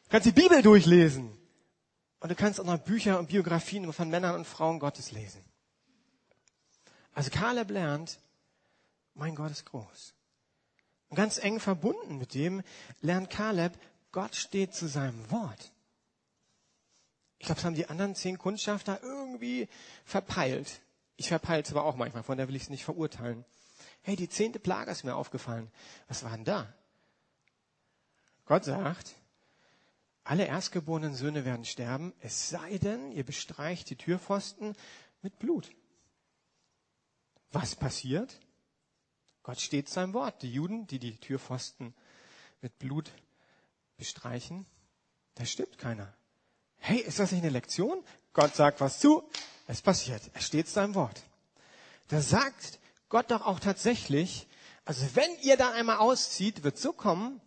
[0.04, 1.36] Du kannst die Bibel durchlesen.
[2.20, 5.44] Und du kannst auch noch Bücher und Biografien von Männern und Frauen Gottes lesen.
[7.16, 8.20] Also Kaleb lernt,
[9.16, 10.14] mein Gott ist groß.
[11.08, 12.62] Und ganz eng verbunden mit dem
[13.02, 13.74] lernt Kaleb,
[14.12, 15.72] Gott steht zu seinem Wort.
[17.40, 19.68] Ich glaube, das haben die anderen zehn Kundschafter irgendwie
[20.04, 20.82] verpeilt.
[21.16, 23.46] Ich verpeile es aber auch manchmal, von der will ich es nicht verurteilen.
[24.02, 25.72] Hey, die zehnte Plage ist mir aufgefallen.
[26.08, 26.74] Was war denn da?
[28.46, 29.16] Gott sagt,
[30.24, 34.76] alle erstgeborenen Söhne werden sterben, es sei denn, ihr bestreicht die Türpfosten
[35.22, 35.72] mit Blut.
[37.52, 38.40] Was passiert?
[39.44, 40.42] Gott steht seinem Wort.
[40.44, 41.96] Die Juden, die die Türpfosten
[42.62, 43.12] mit Blut
[43.98, 44.66] bestreichen,
[45.36, 46.14] da stimmt keiner.
[46.80, 48.04] Hey, ist das nicht eine Lektion?
[48.34, 49.24] Gott sagt was zu,
[49.68, 50.22] es passiert.
[50.34, 51.22] Er steht seinem Wort.
[52.08, 54.48] Da sagt Gott doch auch tatsächlich,
[54.86, 57.42] also wenn ihr da einmal auszieht, wird so kommen,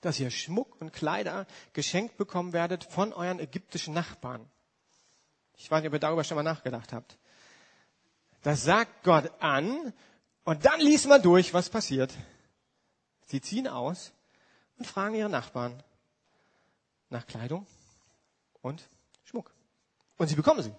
[0.00, 4.48] dass ihr Schmuck und Kleider geschenkt bekommen werdet von euren ägyptischen Nachbarn.
[5.56, 7.18] Ich weiß nicht, ob ihr darüber schon mal nachgedacht habt.
[8.42, 9.92] Das sagt Gott an
[10.44, 12.14] und dann liest man durch, was passiert.
[13.26, 14.12] Sie ziehen aus
[14.78, 15.82] und fragen ihre Nachbarn
[17.10, 17.66] nach Kleidung
[18.66, 18.88] und
[19.24, 19.54] Schmuck.
[20.16, 20.74] Und sie bekommen sie.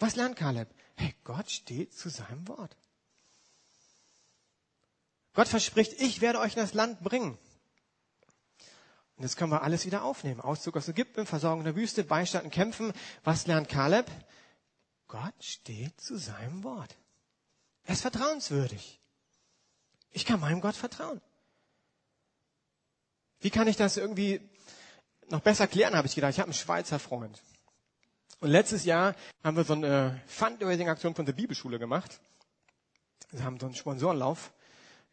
[0.00, 0.68] Was lernt Kaleb?
[0.96, 2.76] Hey, Gott steht zu seinem Wort.
[5.34, 7.38] Gott verspricht, ich werde euch in das Land bringen.
[9.16, 10.40] Und jetzt können wir alles wieder aufnehmen.
[10.40, 12.92] Auszug aus Ägypten, Versorgung der Wüste, Beistand in Kämpfen.
[13.22, 14.10] Was lernt Kaleb?
[15.06, 16.96] Gott steht zu seinem Wort.
[17.84, 19.00] Er ist vertrauenswürdig.
[20.10, 21.20] Ich kann meinem Gott vertrauen.
[23.40, 24.40] Wie kann ich das irgendwie
[25.30, 26.32] noch besser klären, habe ich gedacht.
[26.32, 27.42] Ich habe einen Schweizer Freund.
[28.40, 32.20] Und letztes Jahr haben wir so eine Fundraising-Aktion von der Bibelschule gemacht.
[33.30, 34.52] Wir haben so einen Sponsorenlauf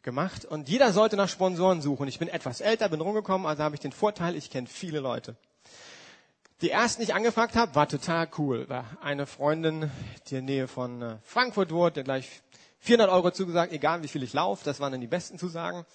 [0.02, 2.08] gemacht und jeder sollte nach Sponsoren suchen.
[2.08, 5.36] Ich bin etwas älter, bin rumgekommen, also habe ich den Vorteil, ich kenne viele Leute.
[6.60, 8.68] Die ersten, die ich angefragt habe, war total cool.
[8.68, 9.90] War eine Freundin,
[10.28, 12.42] die in der Nähe von äh, Frankfurt wohnt, der gleich
[12.82, 15.86] 400 Euro zugesagt, egal wie viel ich laufe, das waren dann die besten Zusagen.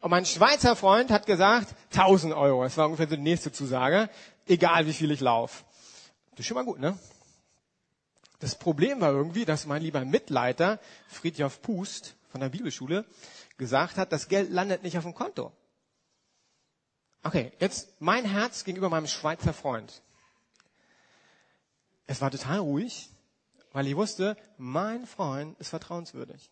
[0.00, 4.08] Und mein Schweizer Freund hat gesagt, 1000 Euro, das war ungefähr so die nächste Zusage,
[4.46, 5.64] egal wie viel ich laufe.
[6.30, 6.96] Das ist schon mal gut, ne?
[8.38, 13.04] Das Problem war irgendwie, dass mein lieber Mitleiter, Friedhof Pust von der Bibelschule,
[13.58, 15.52] gesagt hat, das Geld landet nicht auf dem Konto.
[17.24, 20.00] Okay, jetzt mein Herz gegenüber meinem Schweizer Freund.
[22.06, 23.10] Es war total ruhig,
[23.72, 26.50] weil ich wusste, mein Freund ist vertrauenswürdig.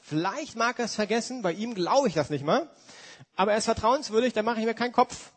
[0.00, 2.70] Vielleicht mag er es vergessen, bei ihm glaube ich das nicht mal,
[3.36, 5.32] aber er ist vertrauenswürdig, da mache ich mir keinen Kopf.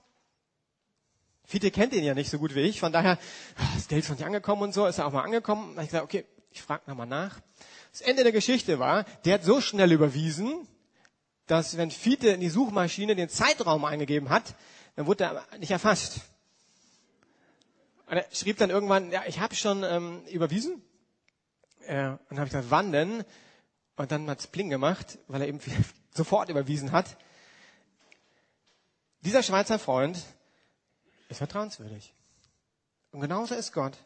[1.46, 3.20] Viele kennt ihn ja nicht so gut wie ich, von daher,
[3.58, 5.76] ah, das Geld ist noch nicht angekommen und so, ist er auch mal angekommen.
[5.76, 7.40] Da ich gesagt, okay, ich frage nochmal nach.
[7.92, 10.68] Das Ende der Geschichte war, der hat so schnell überwiesen,
[11.46, 14.56] dass wenn Fiete in die Suchmaschine den Zeitraum eingegeben hat,
[14.96, 16.22] dann wurde er nicht erfasst.
[18.14, 20.84] Und er schrieb dann irgendwann, ja, ich habe schon ähm, überwiesen.
[21.88, 23.24] Äh, und dann habe ich gesagt, wann denn?
[23.96, 25.60] Und dann hat's Pling gemacht, weil er eben
[26.14, 27.18] sofort überwiesen hat.
[29.22, 30.24] Dieser Schweizer Freund
[31.28, 32.14] ist vertrauenswürdig.
[33.10, 33.98] Und genauso ist Gott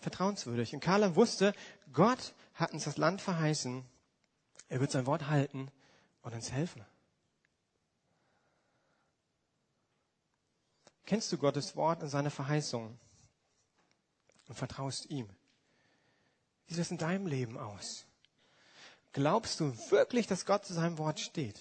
[0.00, 0.74] vertrauenswürdig.
[0.74, 1.54] Und Karla wusste,
[1.92, 3.84] Gott hat uns das Land verheißen.
[4.68, 5.70] Er wird sein Wort halten
[6.22, 6.84] und uns helfen.
[11.06, 12.98] Kennst du Gottes Wort und seine Verheißungen
[14.48, 15.28] und vertraust ihm?
[16.66, 18.06] Wie sieht es in deinem Leben aus?
[19.12, 21.58] Glaubst du wirklich, dass Gott zu seinem Wort steht?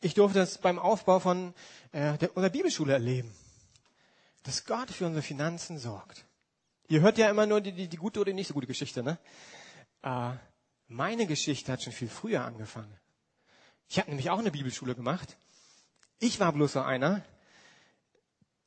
[0.00, 1.54] Ich durfte das beim Aufbau von
[1.92, 3.32] äh, der, unserer Bibelschule erleben,
[4.42, 6.24] dass Gott für unsere Finanzen sorgt.
[6.88, 9.04] Ihr hört ja immer nur die, die, die gute oder die nicht so gute Geschichte,
[9.04, 9.18] ne?
[10.02, 10.32] Äh,
[10.88, 12.92] meine Geschichte hat schon viel früher angefangen.
[13.88, 15.38] Ich habe nämlich auch eine Bibelschule gemacht.
[16.22, 17.24] Ich war bloß so einer.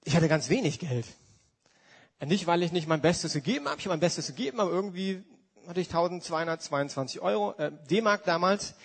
[0.03, 1.05] Ich hatte ganz wenig Geld.
[2.19, 3.79] Nicht, weil ich nicht mein Bestes gegeben habe.
[3.79, 5.23] Ich habe mein Bestes gegeben, aber irgendwie
[5.65, 8.75] hatte ich 1222 Euro, äh, D-Mark damals.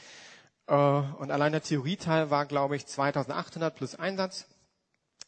[0.68, 4.46] Äh, und allein der Theorieteil war, glaube ich, 2800 plus Einsatz.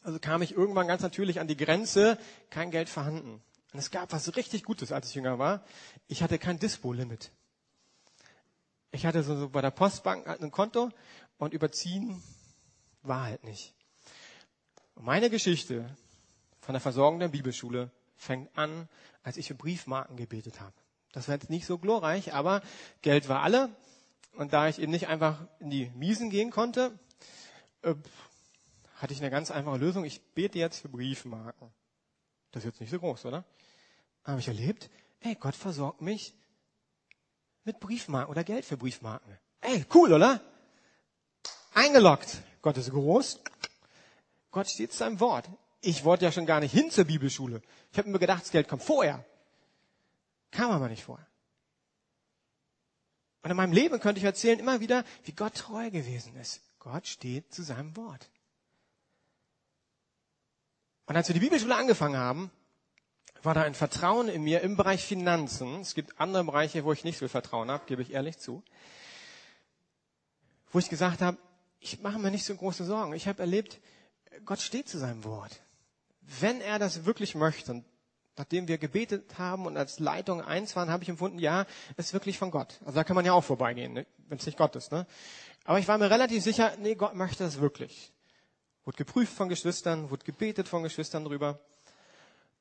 [0.03, 2.17] Also kam ich irgendwann ganz natürlich an die Grenze,
[2.49, 3.41] kein Geld vorhanden.
[3.73, 5.65] Und es gab was richtig Gutes, als ich jünger war.
[6.07, 7.29] Ich hatte kein Dispo-Limit.
[8.91, 10.91] Ich hatte so, so bei der Postbank halt ein Konto
[11.37, 12.23] und überziehen
[13.03, 13.73] war halt nicht.
[14.95, 15.95] Und meine Geschichte
[16.61, 18.87] von der Versorgung der Bibelschule fängt an,
[19.23, 20.73] als ich für Briefmarken gebetet habe.
[21.11, 22.61] Das war jetzt nicht so glorreich, aber
[23.01, 23.69] Geld war alle.
[24.35, 26.97] Und da ich eben nicht einfach in die Miesen gehen konnte,
[27.83, 27.93] äh,
[28.95, 30.05] hatte ich eine ganz einfache Lösung.
[30.05, 31.69] Ich bete jetzt für Briefmarken.
[32.51, 33.45] Das ist jetzt nicht so groß, oder?
[34.23, 34.89] Habe ich erlebt,
[35.19, 36.33] ey, Gott versorgt mich
[37.63, 39.37] mit Briefmarken oder Geld für Briefmarken.
[39.61, 40.41] Ey, cool, oder?
[41.73, 42.41] Eingeloggt.
[42.63, 43.41] Gott ist groß.
[44.49, 45.47] Gott steht zu seinem Wort.
[45.81, 47.61] Ich wollte ja schon gar nicht hin zur Bibelschule.
[47.91, 49.23] Ich habe mir gedacht, das Geld kommt vorher.
[50.49, 51.27] Kam aber nicht vorher.
[53.43, 56.61] Und in meinem Leben könnte ich erzählen immer wieder, wie Gott treu gewesen ist.
[56.79, 58.29] Gott steht zu seinem Wort.
[61.05, 62.49] Und als wir die Bibelschule angefangen haben,
[63.41, 65.81] war da ein Vertrauen in mir im Bereich Finanzen.
[65.81, 68.63] Es gibt andere Bereiche, wo ich nicht so viel Vertrauen habe, gebe ich ehrlich zu.
[70.71, 71.37] Wo ich gesagt habe,
[71.83, 73.13] ich mache mir nicht so große Sorgen.
[73.13, 73.81] Ich habe erlebt,
[74.45, 75.61] Gott steht zu seinem Wort.
[76.39, 77.85] Wenn er das wirklich möchte, und
[78.37, 81.65] nachdem wir gebetet haben und als Leitung eins waren, habe ich empfunden, ja,
[81.97, 82.79] es ist wirklich von Gott.
[82.85, 84.05] Also da kann man ja auch vorbeigehen, ne?
[84.29, 84.93] wenn es nicht Gott ist.
[84.93, 85.05] Ne?
[85.65, 88.13] Aber ich war mir relativ sicher, nee, Gott möchte das wirklich.
[88.85, 91.59] Wurde geprüft von Geschwistern, wurde gebetet von Geschwistern drüber.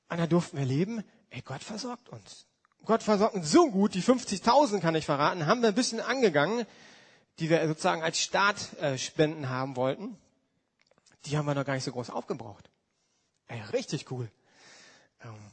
[0.09, 2.47] Und da durften wir leben, ey, Gott versorgt uns.
[2.85, 6.67] Gott versorgt uns so gut, die 50.000 kann ich verraten, haben wir ein bisschen angegangen,
[7.39, 10.19] die wir sozusagen als Startspenden haben wollten.
[11.27, 12.71] Die haben wir noch gar nicht so groß aufgebraucht.
[13.49, 14.31] Ey, richtig cool.
[15.23, 15.51] Ähm.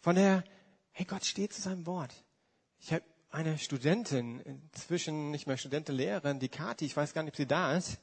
[0.00, 0.44] Von der,
[0.92, 2.12] hey, Gott steht zu seinem Wort.
[2.80, 7.32] Ich habe eine Studentin, inzwischen nicht mehr Studentin, Lehrerin, die Kati, ich weiß gar nicht,
[7.32, 7.98] ob sie da ist.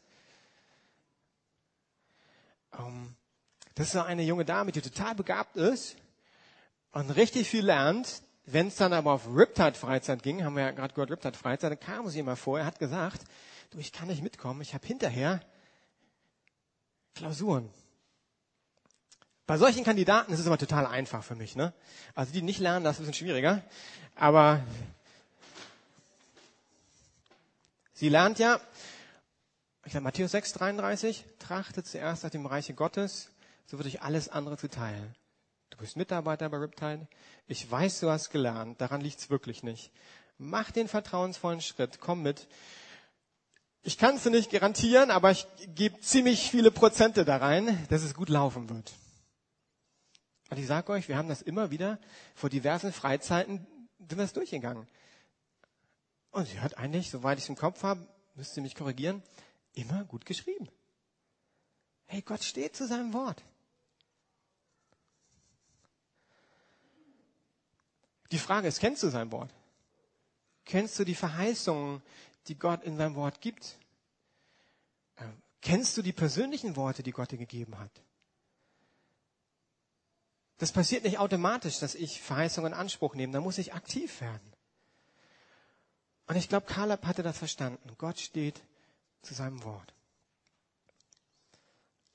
[2.77, 3.15] Ähm,
[3.75, 5.95] das ist eine junge Dame, die total begabt ist
[6.91, 8.21] und richtig viel lernt.
[8.45, 12.09] Wenn es dann aber auf Riptide-Freizeit ging, haben wir ja gerade gehört, Riptide-Freizeit, dann kam
[12.09, 13.21] sie immer vor, er hat gesagt,
[13.69, 15.41] du, ich kann nicht mitkommen, ich habe hinterher
[17.13, 17.69] Klausuren.
[19.45, 21.55] Bei solchen Kandidaten ist es aber total einfach für mich.
[21.55, 21.73] Ne?
[22.15, 23.61] Also die nicht lernen, das ist ein bisschen schwieriger.
[24.15, 24.61] Aber
[28.01, 28.59] Sie lernt ja,
[29.85, 33.29] ich sage Matthäus 6, 33, trachtet zuerst nach dem Reiche Gottes,
[33.67, 35.13] so wird euch alles andere zuteil.
[35.81, 37.07] Bist Mitarbeiter bei Riptide.
[37.47, 38.79] Ich weiß, du hast gelernt.
[38.79, 39.91] Daran liegt's wirklich nicht.
[40.37, 41.99] Mach den vertrauensvollen Schritt.
[41.99, 42.47] Komm mit.
[43.81, 48.13] Ich kann es nicht garantieren, aber ich gebe ziemlich viele Prozente da rein, dass es
[48.13, 48.93] gut laufen wird.
[50.51, 51.97] Und ich sage euch, wir haben das immer wieder
[52.35, 53.65] vor diversen Freizeiten
[53.97, 54.87] sind wir es durchgegangen.
[56.29, 59.23] Und sie hat eigentlich, soweit ich es im Kopf habe, müsst ihr mich korrigieren,
[59.73, 60.69] immer gut geschrieben.
[62.05, 63.43] Hey, Gott steht zu seinem Wort.
[68.31, 69.53] Die Frage ist, kennst du sein Wort?
[70.65, 72.01] Kennst du die Verheißungen,
[72.47, 73.77] die Gott in seinem Wort gibt?
[75.17, 77.91] Ähm, kennst du die persönlichen Worte, die Gott dir gegeben hat?
[80.59, 83.33] Das passiert nicht automatisch, dass ich Verheißungen in Anspruch nehme.
[83.33, 84.53] Da muss ich aktiv werden.
[86.27, 87.91] Und ich glaube, Kaleb hatte das verstanden.
[87.97, 88.61] Gott steht
[89.23, 89.93] zu seinem Wort.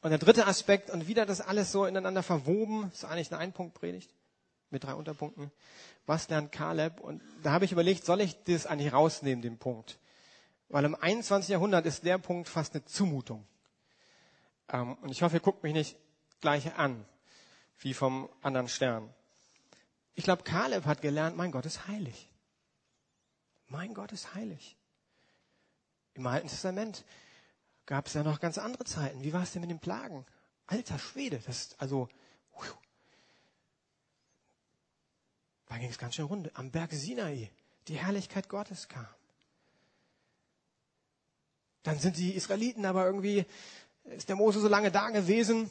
[0.00, 4.14] Und der dritte Aspekt, und wieder das alles so ineinander verwoben, ist eigentlich eine Einpunktpredigt
[4.76, 5.50] mit drei Unterpunkten.
[6.04, 7.00] Was lernt Kaleb?
[7.00, 9.98] Und da habe ich überlegt, soll ich das eigentlich rausnehmen, den Punkt?
[10.68, 11.48] Weil im 21.
[11.48, 13.46] Jahrhundert ist der Punkt fast eine Zumutung.
[14.68, 15.96] Ähm, und ich hoffe, ihr guckt mich nicht
[16.42, 17.06] gleich an,
[17.78, 19.08] wie vom anderen Stern.
[20.14, 22.28] Ich glaube, Kaleb hat gelernt, mein Gott ist heilig.
[23.68, 24.76] Mein Gott ist heilig.
[26.14, 27.04] Im Alten Testament
[27.86, 29.22] gab es ja noch ganz andere Zeiten.
[29.22, 30.26] Wie war es denn mit den Plagen?
[30.66, 32.08] Alter Schwede, das ist also,
[35.66, 36.50] da ging es ganz schön runde.
[36.54, 37.50] Am Berg Sinai,
[37.88, 39.08] die Herrlichkeit Gottes kam.
[41.82, 43.44] Dann sind die Israeliten aber irgendwie,
[44.04, 45.70] ist der Mose so lange da gewesen,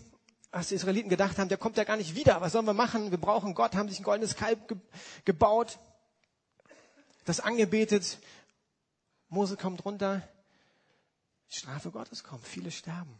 [0.51, 2.39] als die Israeliten gedacht haben, der kommt ja gar nicht wieder.
[2.39, 3.12] Was sollen wir machen?
[3.12, 4.77] Wir brauchen Gott, haben sich ein goldenes Kalb ge
[5.25, 5.77] gebaut
[7.25, 8.19] das angebetet.
[9.27, 10.27] Mose kommt runter.
[11.49, 12.47] Strafe Gottes kommt.
[12.47, 13.19] Viele sterben.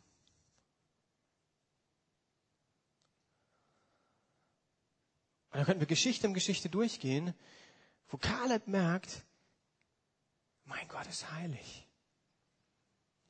[5.55, 7.33] Und da könnten wir Geschichte um Geschichte durchgehen,
[8.09, 9.23] wo Kaleb merkt,
[10.65, 11.87] mein Gott ist heilig.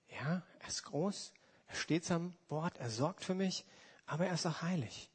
[0.09, 1.33] Ja, er ist groß,
[1.67, 3.63] Er steht am Wort, er sorgt für mich,
[4.07, 5.11] aber er ist auch heilig.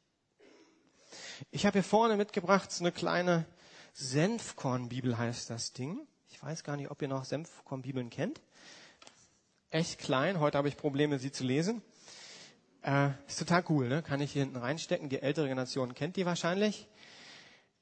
[1.49, 3.45] Ich habe hier vorne mitgebracht so eine kleine
[3.91, 6.07] Senfkornbibel heißt das Ding.
[6.29, 8.39] Ich weiß gar nicht, ob ihr noch Senfkornbibeln kennt.
[9.69, 10.39] Echt klein.
[10.39, 11.81] Heute habe ich Probleme, sie zu lesen.
[12.83, 14.01] Äh, ist total cool, ne?
[14.01, 15.09] Kann ich hier hinten reinstecken.
[15.09, 16.87] Die ältere Generation kennt die wahrscheinlich.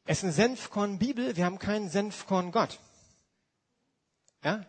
[0.05, 1.35] Es ist eine Senfkorn-Bibel.
[1.35, 2.79] Wir haben keinen Senfkorn-Gott.
[4.43, 4.65] Ja?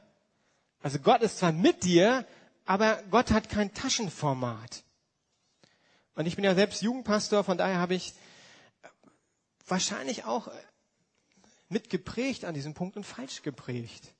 [0.82, 2.26] Also Gott ist zwar mit dir,
[2.64, 4.84] aber Gott hat kein Taschenformat.
[6.14, 8.14] Und ich bin ja selbst Jugendpastor, von daher habe ich
[9.66, 10.50] wahrscheinlich auch
[11.68, 14.14] mitgeprägt an diesem Punkt und falsch geprägt.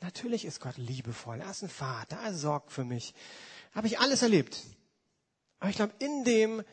[0.00, 1.40] Natürlich ist Gott liebevoll.
[1.40, 2.16] Er ist ein Vater.
[2.16, 3.14] Er sorgt für mich.
[3.74, 4.60] Habe ich alles erlebt.
[5.60, 6.64] Aber ich glaube, in dem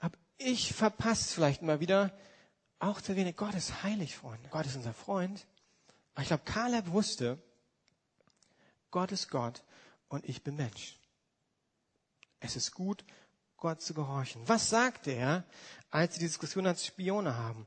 [0.00, 2.12] habe ich verpasst vielleicht mal wieder
[2.82, 3.36] auch zu wenig.
[3.36, 4.48] Gott ist heilig, Freunde.
[4.50, 5.46] Gott ist unser Freund.
[6.14, 7.38] Aber ich glaube, Kaleb wusste,
[8.90, 9.62] Gott ist Gott
[10.08, 10.98] und ich bin Mensch.
[12.40, 13.04] Es ist gut,
[13.56, 14.46] Gott zu gehorchen.
[14.48, 15.44] Was sagt er,
[15.90, 17.66] als sie die Diskussion als Spione haben?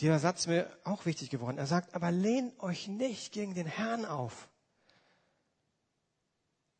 [0.00, 1.58] Dieser Satz ist mir auch wichtig geworden.
[1.58, 4.48] Er sagt, aber lehnt euch nicht gegen den Herrn auf.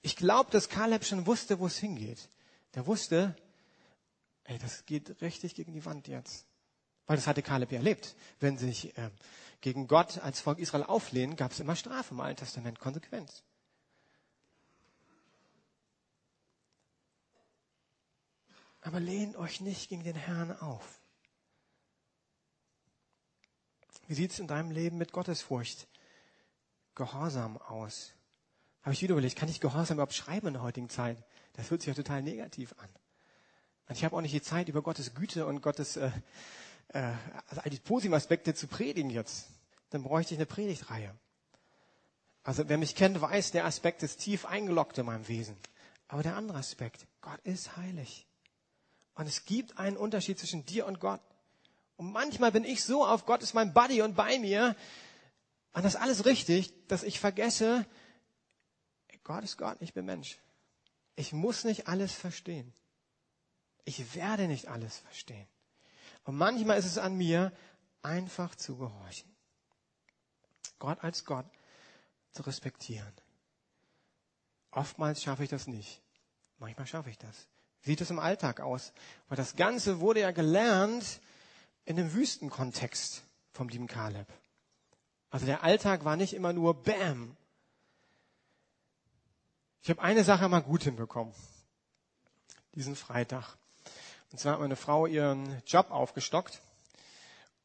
[0.03, 2.29] Ich glaube, dass Kaleb schon wusste, wo es hingeht.
[2.75, 3.35] Der wusste,
[4.45, 6.47] ey, das geht richtig gegen die Wand jetzt.
[7.07, 8.15] Weil das hatte Kaleb ja erlebt.
[8.41, 9.11] Wenn sich äh,
[9.61, 13.43] gegen Gott als Volk Israel auflehnen, gab es immer Strafe im Alten Testament, Konsequenz.
[18.83, 21.01] Aber lehnt euch nicht gegen den Herrn auf.
[24.09, 25.87] Wie sieht es in deinem Leben mit Gottesfurcht,
[26.97, 28.13] Gehorsam aus?
[28.83, 31.23] Habe ich wieder überlegt, kann ich Gehorsam überhaupt schreiben in der heutigen Zeit?
[31.53, 32.89] Das hört sich ja total negativ an.
[33.89, 36.11] Und ich habe auch nicht die Zeit, über Gottes Güte und Gottes, äh,
[36.93, 37.13] äh,
[37.49, 39.49] also all die positiven Aspekte zu predigen jetzt.
[39.91, 41.15] Dann bräuchte ich eine Predigtreihe.
[42.45, 45.57] Also wer mich kennt, weiß, der Aspekt ist tief eingeloggt in meinem Wesen.
[46.09, 48.27] Aber der andere Aspekt, Gott ist heilig.
[49.15, 51.21] Und es gibt einen Unterschied zwischen dir und Gott.
[51.97, 54.75] Und manchmal bin ich so auf Gott ist mein Buddy und bei mir.
[55.73, 57.87] Und das ist alles richtig, dass ich vergesse,
[59.25, 60.39] Gott ist Gott, ich bin Mensch.
[61.15, 62.73] Ich muss nicht alles verstehen.
[63.85, 65.47] Ich werde nicht alles verstehen.
[66.25, 67.53] Und manchmal ist es an mir,
[68.03, 69.31] einfach zu gehorchen.
[70.79, 71.47] Gott als Gott
[72.33, 73.13] zu respektieren.
[74.71, 76.01] Oftmals schaffe ich das nicht.
[76.59, 77.49] Manchmal schaffe ich das.
[77.83, 78.93] Sieht es im Alltag aus?
[79.29, 81.21] Weil das Ganze wurde ja gelernt
[81.85, 84.27] in dem Wüstenkontext vom lieben Kaleb.
[85.31, 87.37] Also der Alltag war nicht immer nur Bam.
[89.83, 91.35] Ich habe eine Sache mal gut hinbekommen.
[92.75, 93.57] Diesen Freitag.
[94.33, 96.63] Und zwar hat meine Frau ihren Job aufgestockt.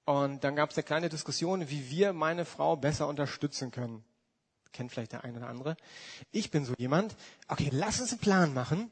[0.03, 4.03] Und dann gab es eine kleine Diskussion, wie wir meine Frau besser unterstützen können.
[4.73, 5.77] Kennt vielleicht der eine oder andere.
[6.32, 7.15] Ich bin so jemand,
[7.47, 8.91] okay, lass uns einen Plan machen.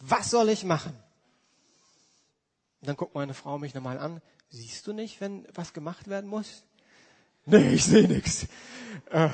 [0.00, 0.92] Was soll ich machen?
[2.80, 4.20] Und dann guckt meine Frau mich nochmal an.
[4.50, 6.64] Siehst du nicht, wenn was gemacht werden muss?
[7.46, 8.46] Nee, ich sehe nichts.
[9.10, 9.28] Äh,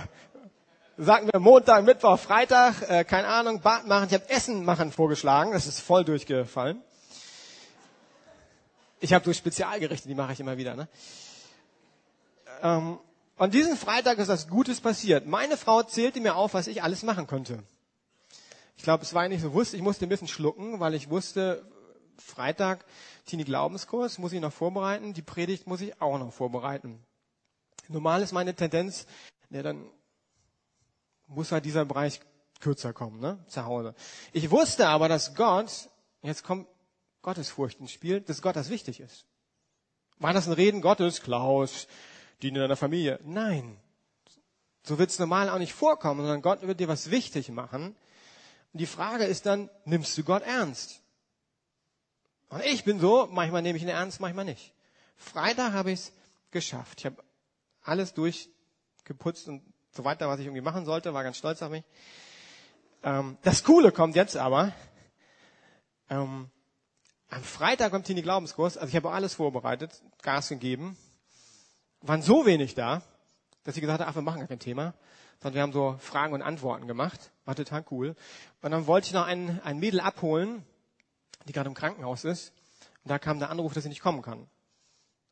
[0.97, 4.07] sagen wir Montag, Mittwoch, Freitag, äh, keine Ahnung, Bad machen.
[4.09, 5.53] Ich habe Essen machen vorgeschlagen.
[5.53, 6.83] Das ist voll durchgefallen.
[9.01, 10.77] Ich habe durch Spezialgerichte, die mache ich immer wieder.
[10.77, 10.89] Ne?
[12.63, 12.99] Ähm,
[13.37, 15.27] und diesen Freitag ist was Gutes passiert.
[15.27, 17.63] Meine Frau zählte mir auf, was ich alles machen könnte.
[18.77, 19.77] Ich glaube, es war nicht so wusste.
[19.77, 21.67] Ich musste ein bisschen schlucken, weil ich wusste,
[22.19, 22.85] Freitag
[23.25, 25.15] Teenie Glaubenskurs muss ich noch vorbereiten.
[25.15, 27.03] Die Predigt muss ich auch noch vorbereiten.
[27.89, 29.07] Normal ist meine Tendenz,
[29.49, 29.85] ja, dann
[31.27, 32.21] muss halt dieser Bereich
[32.61, 33.95] kürzer kommen, ne, zu Hause.
[34.33, 35.89] Ich wusste aber, dass Gott,
[36.23, 36.69] jetzt kommt
[37.23, 39.27] Gottesfurcht ins Spiel, dass Gott das wichtig ist.
[40.19, 41.23] War das ein Reden Gottes?
[41.23, 41.87] Klaus,
[42.43, 43.19] die in deiner Familie?
[43.25, 43.79] Nein.
[44.83, 47.97] So wird es normal auch nicht vorkommen, sondern Gott wird dir was wichtig machen.
[48.73, 51.01] Und die Frage ist dann, nimmst du Gott ernst?
[52.49, 54.73] Und ich bin so, manchmal nehme ich ihn ernst, manchmal nicht.
[55.17, 56.13] Freitag habe ich es
[56.51, 57.01] geschafft.
[57.01, 57.23] Ich habe
[57.83, 61.85] alles durchgeputzt und so weiter, was ich irgendwie machen sollte, war ganz stolz auf mich.
[63.03, 64.73] Ähm, das Coole kommt jetzt aber.
[66.09, 66.51] Ähm,
[67.31, 70.97] am Freitag kommt Tini Glaubenskurs, also ich habe alles vorbereitet, Gas gegeben,
[72.03, 73.03] waren so wenig da,
[73.63, 74.95] dass ich gesagt habe, ach, wir machen gar kein Thema,
[75.41, 78.17] sondern wir haben so Fragen und Antworten gemacht, war total cool.
[78.63, 80.65] Und dann wollte ich noch ein, ein Mädel abholen,
[81.47, 82.53] die gerade im Krankenhaus ist.
[83.05, 84.49] Und da kam der Anruf, dass sie nicht kommen kann.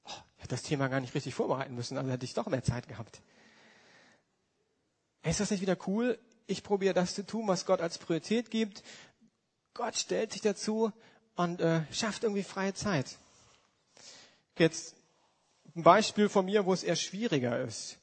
[0.04, 2.62] Oh, ich hätte das Thema gar nicht richtig vorbereiten müssen, also hätte ich doch mehr
[2.62, 3.22] Zeit gehabt.
[5.24, 6.18] Ist das nicht wieder cool?
[6.46, 8.82] Ich probiere das zu tun, was Gott als Priorität gibt.
[9.74, 10.92] Gott stellt sich dazu
[11.38, 13.16] und äh, schafft irgendwie freie Zeit.
[14.58, 14.96] Jetzt
[15.76, 17.96] ein Beispiel von mir, wo es eher schwieriger ist.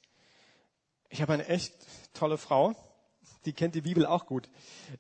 [1.10, 1.74] Ich habe eine echt
[2.14, 2.76] tolle Frau,
[3.44, 4.50] die kennt die Bibel auch gut.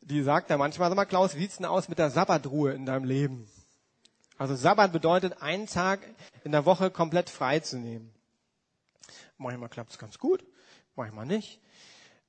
[0.01, 2.85] Die sagt da manchmal, sag mal Klaus, wie sieht's denn aus mit der Sabbatruhe in
[2.85, 3.49] deinem Leben?
[4.37, 6.01] Also Sabbat bedeutet, einen Tag
[6.43, 8.13] in der Woche komplett frei zu nehmen.
[9.37, 10.45] Manchmal klappt's ganz gut,
[10.97, 11.61] manchmal nicht.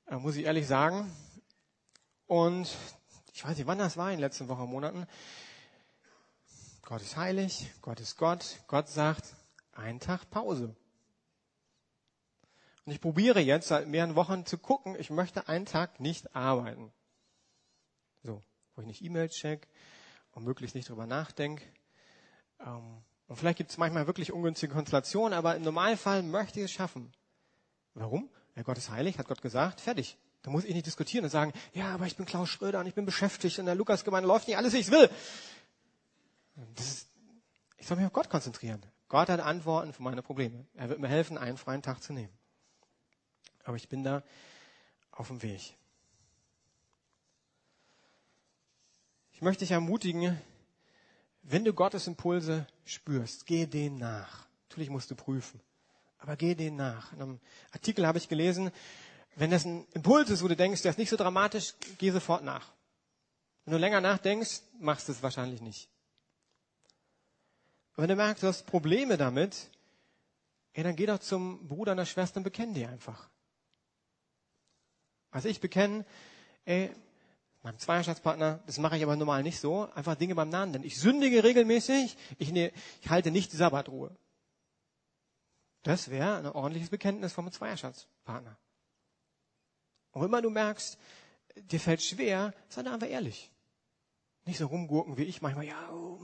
[0.07, 1.11] Äh, muss ich ehrlich sagen.
[2.29, 2.69] Und
[3.35, 5.09] ich weiß nicht, wann das war in den letzten Wochen, Monaten.
[6.87, 8.61] Gott ist heilig, Gott ist Gott.
[8.69, 9.35] Gott sagt,
[9.73, 10.77] einen Tag Pause.
[12.85, 16.93] Und ich probiere jetzt seit mehreren Wochen zu gucken, ich möchte einen Tag nicht arbeiten.
[18.23, 18.41] So,
[18.77, 19.67] wo ich nicht E-Mails check
[20.31, 21.65] und möglichst nicht drüber nachdenke.
[22.61, 26.71] Ähm, und vielleicht gibt es manchmal wirklich ungünstige Konstellationen, aber im Normalfall möchte ich es
[26.73, 27.13] schaffen.
[27.95, 28.31] Warum?
[28.55, 30.19] Ja, Gott ist heilig, hat Gott gesagt, fertig.
[30.43, 32.95] Da muss ich nicht diskutieren und sagen, ja, aber ich bin Klaus Schröder und ich
[32.95, 35.11] bin beschäftigt und der Lukasgemeinde läuft nicht alles, wie ich will.
[36.79, 37.09] Ist,
[37.77, 38.85] ich soll mich auf Gott konzentrieren.
[39.09, 40.67] Gott hat Antworten für meine Probleme.
[40.75, 42.33] Er wird mir helfen, einen freien Tag zu nehmen.
[43.65, 44.23] Aber ich bin da
[45.13, 45.77] auf dem Weg.
[49.33, 50.41] Ich möchte dich ermutigen,
[51.43, 54.47] wenn du Gottes Impulse spürst, geh denen nach.
[54.69, 55.61] Natürlich musst du prüfen,
[56.19, 57.13] aber geh denen nach.
[57.13, 57.41] In einem
[57.71, 58.73] Artikel habe ich gelesen,
[59.37, 62.43] wenn das ein Impuls ist, wo du denkst, der ist nicht so dramatisch, geh sofort
[62.43, 62.73] nach.
[63.65, 65.89] Wenn du länger nachdenkst, machst du es wahrscheinlich nicht.
[67.97, 69.71] Und wenn du merkst, du hast Probleme damit,
[70.77, 73.31] ja, dann geh doch zum Bruder und der Schwester und bekenn die einfach.
[75.31, 76.05] Also ich bekenne,
[76.67, 76.95] ey,
[77.63, 80.85] meinem Zweierschaftspartner, das mache ich aber normal nicht so, einfach Dinge beim Namen nennen.
[80.85, 84.15] Ich sündige regelmäßig, ich, ne, ich halte nicht die Sabbatruhe.
[85.83, 88.57] Das wäre ein ordentliches Bekenntnis vom Zweierschaftspartner.
[90.13, 90.99] Und wenn du merkst,
[91.57, 93.51] dir fällt schwer, sei da einfach ehrlich.
[94.45, 96.19] Nicht so rumgurken wie ich manchmal, ja, oh,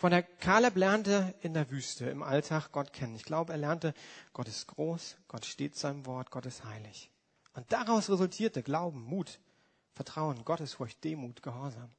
[0.00, 3.14] Von der Kaleb lernte in der Wüste, im Alltag Gott kennen.
[3.16, 3.92] Ich glaube, er lernte,
[4.32, 7.10] Gott ist groß, Gott steht seinem Wort, Gott ist heilig.
[7.52, 9.40] Und daraus resultierte Glauben, Mut,
[9.92, 11.90] Vertrauen, Gottesfurcht, Demut, Gehorsam.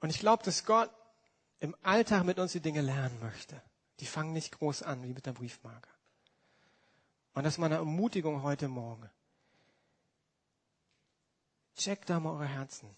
[0.00, 0.90] Und ich glaube, dass Gott
[1.60, 3.62] im Alltag mit uns die Dinge lernen möchte.
[4.00, 5.90] Die fangen nicht groß an, wie mit der Briefmarke.
[7.34, 9.08] Und das ist meine Ermutigung heute Morgen.
[11.76, 12.90] Checkt da mal eure Herzen.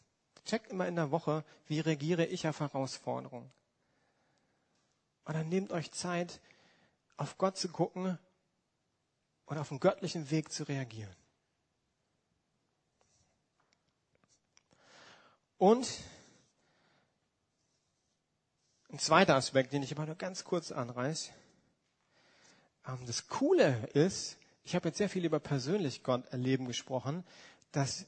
[0.49, 3.51] Checkt immer in der Woche, wie reagiere ich auf Herausforderungen.
[5.25, 6.41] Und dann nehmt euch Zeit,
[7.19, 8.19] auf Gott zu gucken
[9.45, 11.15] und auf einen göttlichen Weg zu reagieren.
[15.59, 16.01] Und
[18.91, 21.31] ein zweiter Aspekt, den ich immer nur ganz kurz anreiß.
[22.87, 27.23] Ähm, das Coole ist, ich habe jetzt sehr viel über persönlich Gott erleben gesprochen,
[27.73, 28.07] dass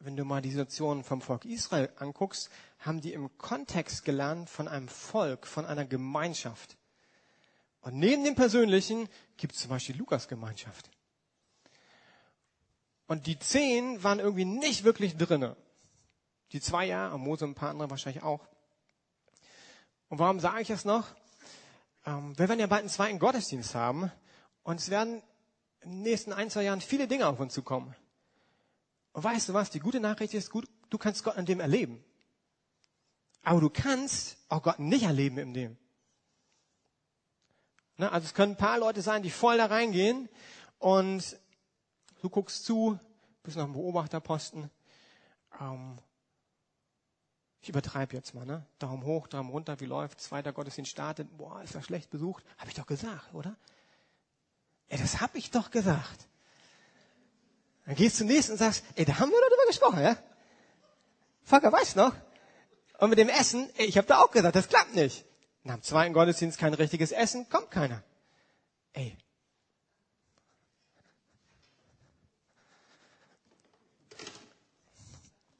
[0.00, 4.68] wenn du mal die Situation vom Volk Israel anguckst, haben die im Kontext gelernt von
[4.68, 6.76] einem Volk, von einer Gemeinschaft.
[7.80, 10.90] Und neben dem Persönlichen gibt es zum Beispiel Lukas-Gemeinschaft.
[13.06, 15.56] Und die zehn waren irgendwie nicht wirklich drinne.
[16.52, 18.46] Die zwei ja, Mose und ein paar andere wahrscheinlich auch.
[20.08, 21.06] Und warum sage ich das noch?
[22.06, 24.12] Ähm, wir werden ja bald einen zweiten Gottesdienst haben
[24.62, 25.22] und es werden
[25.80, 27.94] in den nächsten ein, zwei Jahren viele Dinge auf uns zukommen.
[29.18, 29.68] Und weißt du was?
[29.70, 32.04] Die gute Nachricht ist gut, du kannst Gott an dem erleben.
[33.42, 35.76] Aber du kannst auch Gott nicht erleben in dem.
[37.96, 38.12] Ne?
[38.12, 40.28] Also es können ein paar Leute sein, die voll da reingehen
[40.78, 41.36] und
[42.22, 42.96] du guckst zu,
[43.42, 44.70] bist noch ein Beobachterposten.
[45.60, 45.98] Ähm,
[47.60, 48.64] ich übertreibe jetzt mal, ne?
[48.78, 50.20] Daumen hoch, Daumen runter, wie läuft?
[50.20, 51.36] Zweiter Gottesdienst startet.
[51.36, 52.44] Boah, ist das schlecht besucht?
[52.56, 53.56] Habe ich doch gesagt, oder?
[54.88, 56.27] Ja, das habe ich doch gesagt.
[57.88, 60.18] Dann gehst du nächsten und sagst, ey, da haben wir doch drüber gesprochen, ja?
[61.42, 62.14] Volker, weißt noch?
[62.98, 65.24] Und mit dem Essen, ey, ich habe da auch gesagt, das klappt nicht.
[65.62, 68.02] Nach dem zweiten Gottesdienst kein richtiges Essen, kommt keiner.
[68.92, 69.16] Ey.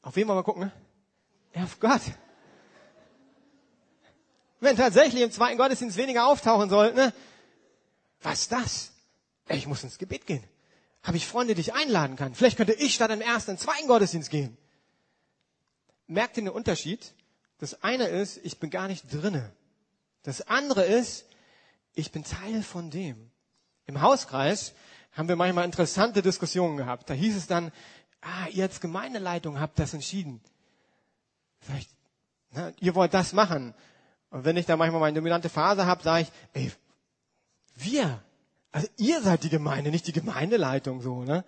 [0.03, 0.71] Auf wen wollen wir gucken?
[1.55, 2.03] Ja, auf Gott.
[4.61, 7.15] Wenn tatsächlich im zweiten Gottesdienst weniger auftauchen sollten, ne?
[8.21, 8.93] Was ist das?
[9.49, 10.45] Ich muss ins Gebet gehen
[11.09, 12.35] habe ich Freunde, die ich einladen kann.
[12.35, 14.59] Vielleicht könnte ich statt im ersten, im zweiten Gottesdienst gehen.
[16.07, 17.15] Merkt ihr den Unterschied?
[17.57, 19.51] Das eine ist, ich bin gar nicht drinne.
[20.23, 21.25] Das andere ist,
[21.95, 23.31] ich bin Teil von dem.
[23.87, 24.75] Im Hauskreis
[25.13, 27.09] haben wir manchmal interessante Diskussionen gehabt.
[27.09, 27.73] Da hieß es dann,
[28.21, 30.43] ah, ihr als Gemeindeleitung habt das entschieden.
[31.61, 31.89] Vielleicht,
[32.51, 33.73] na, ihr wollt das machen.
[34.29, 36.73] Und wenn ich da manchmal meine dominante Phase habe, sage ich, ey,
[37.77, 38.23] wir,
[38.73, 41.45] also ihr seid die Gemeinde, nicht die Gemeindeleitung so, ne?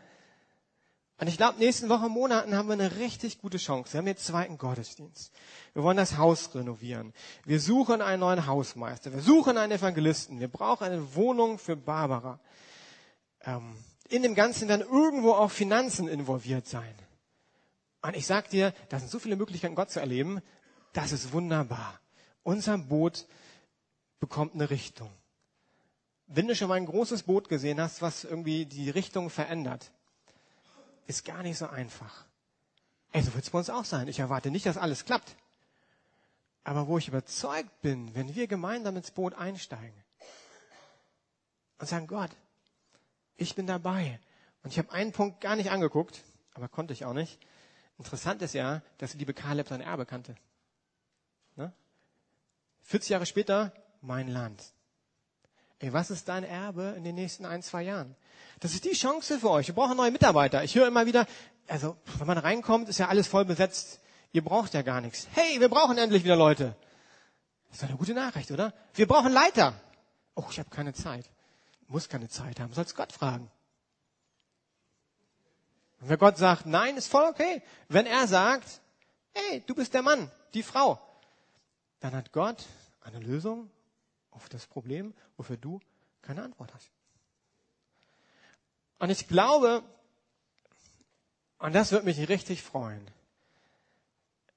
[1.21, 3.93] Und ich glaube, nächsten Wochen, Monaten haben wir eine richtig gute Chance.
[3.93, 5.33] Wir haben jetzt zweiten Gottesdienst.
[5.75, 7.13] Wir wollen das Haus renovieren.
[7.45, 9.13] Wir suchen einen neuen Hausmeister.
[9.13, 10.41] Wir suchen einen Evangelisten.
[10.41, 12.41] Wir brauchen eine Wohnung für Barbara.
[13.43, 13.77] Ähm,
[14.09, 16.95] in dem Ganzen dann irgendwo auch Finanzen involviert sein.
[18.01, 20.41] Und ich sag dir, da sind so viele Möglichkeiten, Gott zu erleben.
[20.95, 22.01] Das ist wunderbar.
[22.43, 23.27] Unser Boot
[24.21, 25.11] bekommt eine Richtung.
[26.33, 29.91] Wenn du schon mal ein großes Boot gesehen hast, was irgendwie die Richtung verändert,
[31.09, 32.25] ist gar nicht so einfach.
[33.11, 34.07] Ey, so wird es bei uns auch sein.
[34.07, 35.35] Ich erwarte nicht, dass alles klappt.
[36.63, 40.05] Aber wo ich überzeugt bin, wenn wir gemeinsam ins Boot einsteigen
[41.79, 42.31] und sagen, Gott,
[43.37, 44.21] ich bin dabei.
[44.63, 46.23] Und ich habe einen Punkt gar nicht angeguckt,
[46.55, 47.41] aber konnte ich auch nicht.
[47.99, 50.37] Interessant ist ja, dass die liebe Kaleb sein Erbe kannte.
[51.57, 51.73] Ne?
[52.83, 54.73] 40 Jahre später, mein Land.
[55.81, 58.15] Ey, was ist dein Erbe in den nächsten ein, zwei Jahren?
[58.61, 59.69] Das ist die Chance für euch.
[59.69, 60.63] Wir brauchen neue Mitarbeiter.
[60.63, 61.27] Ich höre immer wieder,
[61.69, 64.01] also wenn man reinkommt, ist ja alles voll besetzt.
[64.33, 65.27] Ihr braucht ja gar nichts.
[65.33, 66.77] Hey, wir brauchen endlich wieder Leute.
[67.69, 68.75] Das ist eine gute Nachricht, oder?
[68.93, 69.73] Wir brauchen Leiter.
[70.35, 71.25] Oh, ich habe keine Zeit.
[71.89, 72.75] Muss keine Zeit haben.
[72.75, 73.51] Sollst Gott fragen.
[76.01, 77.63] Und wenn Gott sagt, nein, ist voll okay.
[77.89, 78.83] Wenn er sagt,
[79.33, 81.01] hey, du bist der Mann, die Frau,
[82.01, 82.67] dann hat Gott
[83.01, 83.71] eine Lösung
[84.31, 85.81] auf das Problem, wofür du
[86.23, 86.91] keine Antwort hast.
[88.99, 89.83] Und ich glaube,
[91.59, 93.07] und das wird mich richtig freuen,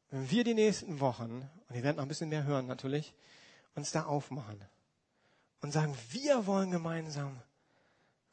[0.09, 3.13] wenn wir die nächsten Wochen, und ihr werdet noch ein bisschen mehr hören natürlich,
[3.75, 4.61] uns da aufmachen
[5.61, 7.41] und sagen, wir wollen gemeinsam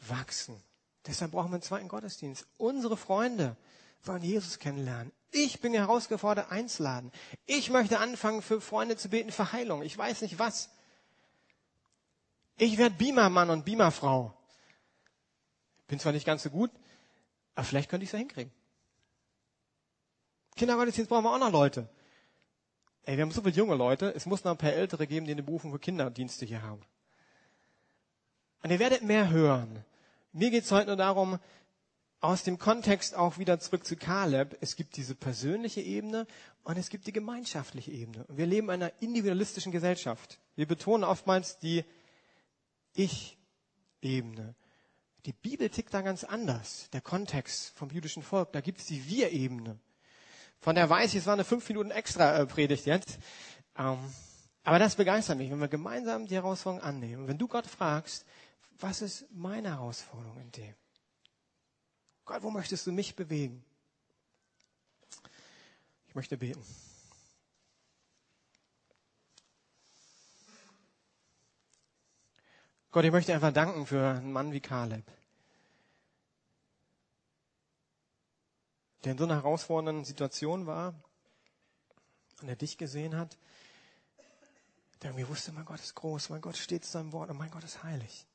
[0.00, 0.60] wachsen.
[1.06, 2.46] Deshalb brauchen wir einen zweiten Gottesdienst.
[2.58, 3.56] Unsere Freunde
[4.02, 5.12] wollen Jesus kennenlernen.
[5.30, 7.12] Ich bin herausgefordert, einzuladen.
[7.46, 9.82] Ich möchte anfangen, für Freunde zu beten für Heilung.
[9.82, 10.70] Ich weiß nicht was.
[12.62, 14.34] Ich werde Beamermann und Beamerfrau.
[15.88, 16.70] Bin zwar nicht ganz so gut,
[17.54, 18.52] aber vielleicht könnte ich es ja hinkriegen.
[20.56, 21.88] Kindergottesdienst brauchen wir auch noch Leute.
[23.04, 25.32] Ey, wir haben so viele junge Leute, es muss noch ein paar Ältere geben, die
[25.32, 26.82] eine Berufung für Kinderdienste hier haben.
[28.62, 29.82] Und ihr werdet mehr hören.
[30.32, 31.38] Mir geht es heute nur darum,
[32.20, 34.58] aus dem Kontext auch wieder zurück zu Kaleb.
[34.60, 36.26] Es gibt diese persönliche Ebene
[36.62, 38.26] und es gibt die gemeinschaftliche Ebene.
[38.26, 40.38] Und wir leben in einer individualistischen Gesellschaft.
[40.56, 41.86] Wir betonen oftmals die
[42.94, 44.54] Ich-Ebene.
[45.26, 46.88] Die Bibel tickt da ganz anders.
[46.92, 49.78] Der Kontext vom jüdischen Volk, da gibt es die Wir-Ebene.
[50.60, 53.18] Von der weiß ich, es war eine fünf Minuten extra äh, Predigt jetzt.
[53.76, 53.98] Ähm,
[54.62, 57.28] aber das begeistert mich, wenn wir gemeinsam die Herausforderung annehmen.
[57.28, 58.26] wenn du Gott fragst,
[58.78, 60.74] was ist meine Herausforderung in dem?
[62.24, 63.64] Gott, wo möchtest du mich bewegen?
[66.06, 66.64] Ich möchte beten.
[72.92, 75.04] Gott, ich möchte einfach danken für einen Mann wie Kaleb,
[79.04, 80.94] der in so einer herausfordernden Situation war
[82.40, 83.38] und der dich gesehen hat,
[85.02, 87.52] der irgendwie wusste, mein Gott ist groß, mein Gott steht zu seinem Wort und mein
[87.52, 88.26] Gott ist heilig.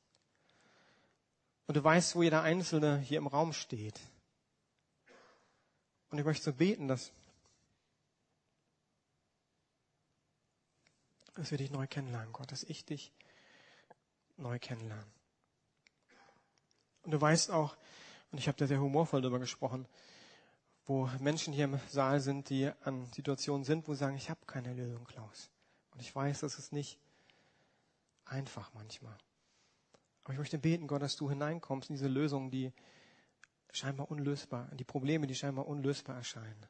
[1.66, 4.00] Und du weißt, wo jeder Einzelne hier im Raum steht.
[6.08, 7.12] Und ich möchte so beten, dass,
[11.34, 13.12] dass wir dich neu kennenlernen, Gott, dass ich dich
[14.36, 15.10] neu kennenlernen.
[17.02, 17.76] Und du weißt auch,
[18.32, 19.86] und ich habe da sehr humorvoll darüber gesprochen,
[20.86, 24.40] wo Menschen hier im Saal sind, die an Situationen sind, wo sie sagen, ich habe
[24.46, 25.50] keine Lösung, Klaus.
[25.92, 26.98] Und ich weiß, das ist nicht
[28.24, 29.16] einfach manchmal.
[30.24, 32.72] Aber ich möchte beten, Gott, dass du hineinkommst in diese Lösungen, die
[33.72, 36.66] scheinbar unlösbar, die Probleme, die scheinbar unlösbar erscheinen.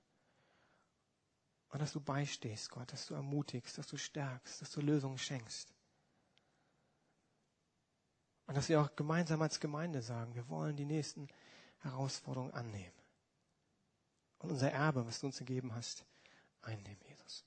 [1.70, 5.75] Und dass du beistehst, Gott, dass du ermutigst, dass du stärkst, dass du Lösungen schenkst.
[8.46, 11.28] Und dass wir auch gemeinsam als Gemeinde sagen, wir wollen die nächsten
[11.80, 12.94] Herausforderungen annehmen.
[14.38, 16.04] Und unser Erbe, was du uns gegeben hast,
[16.62, 17.44] einnehmen, Jesus.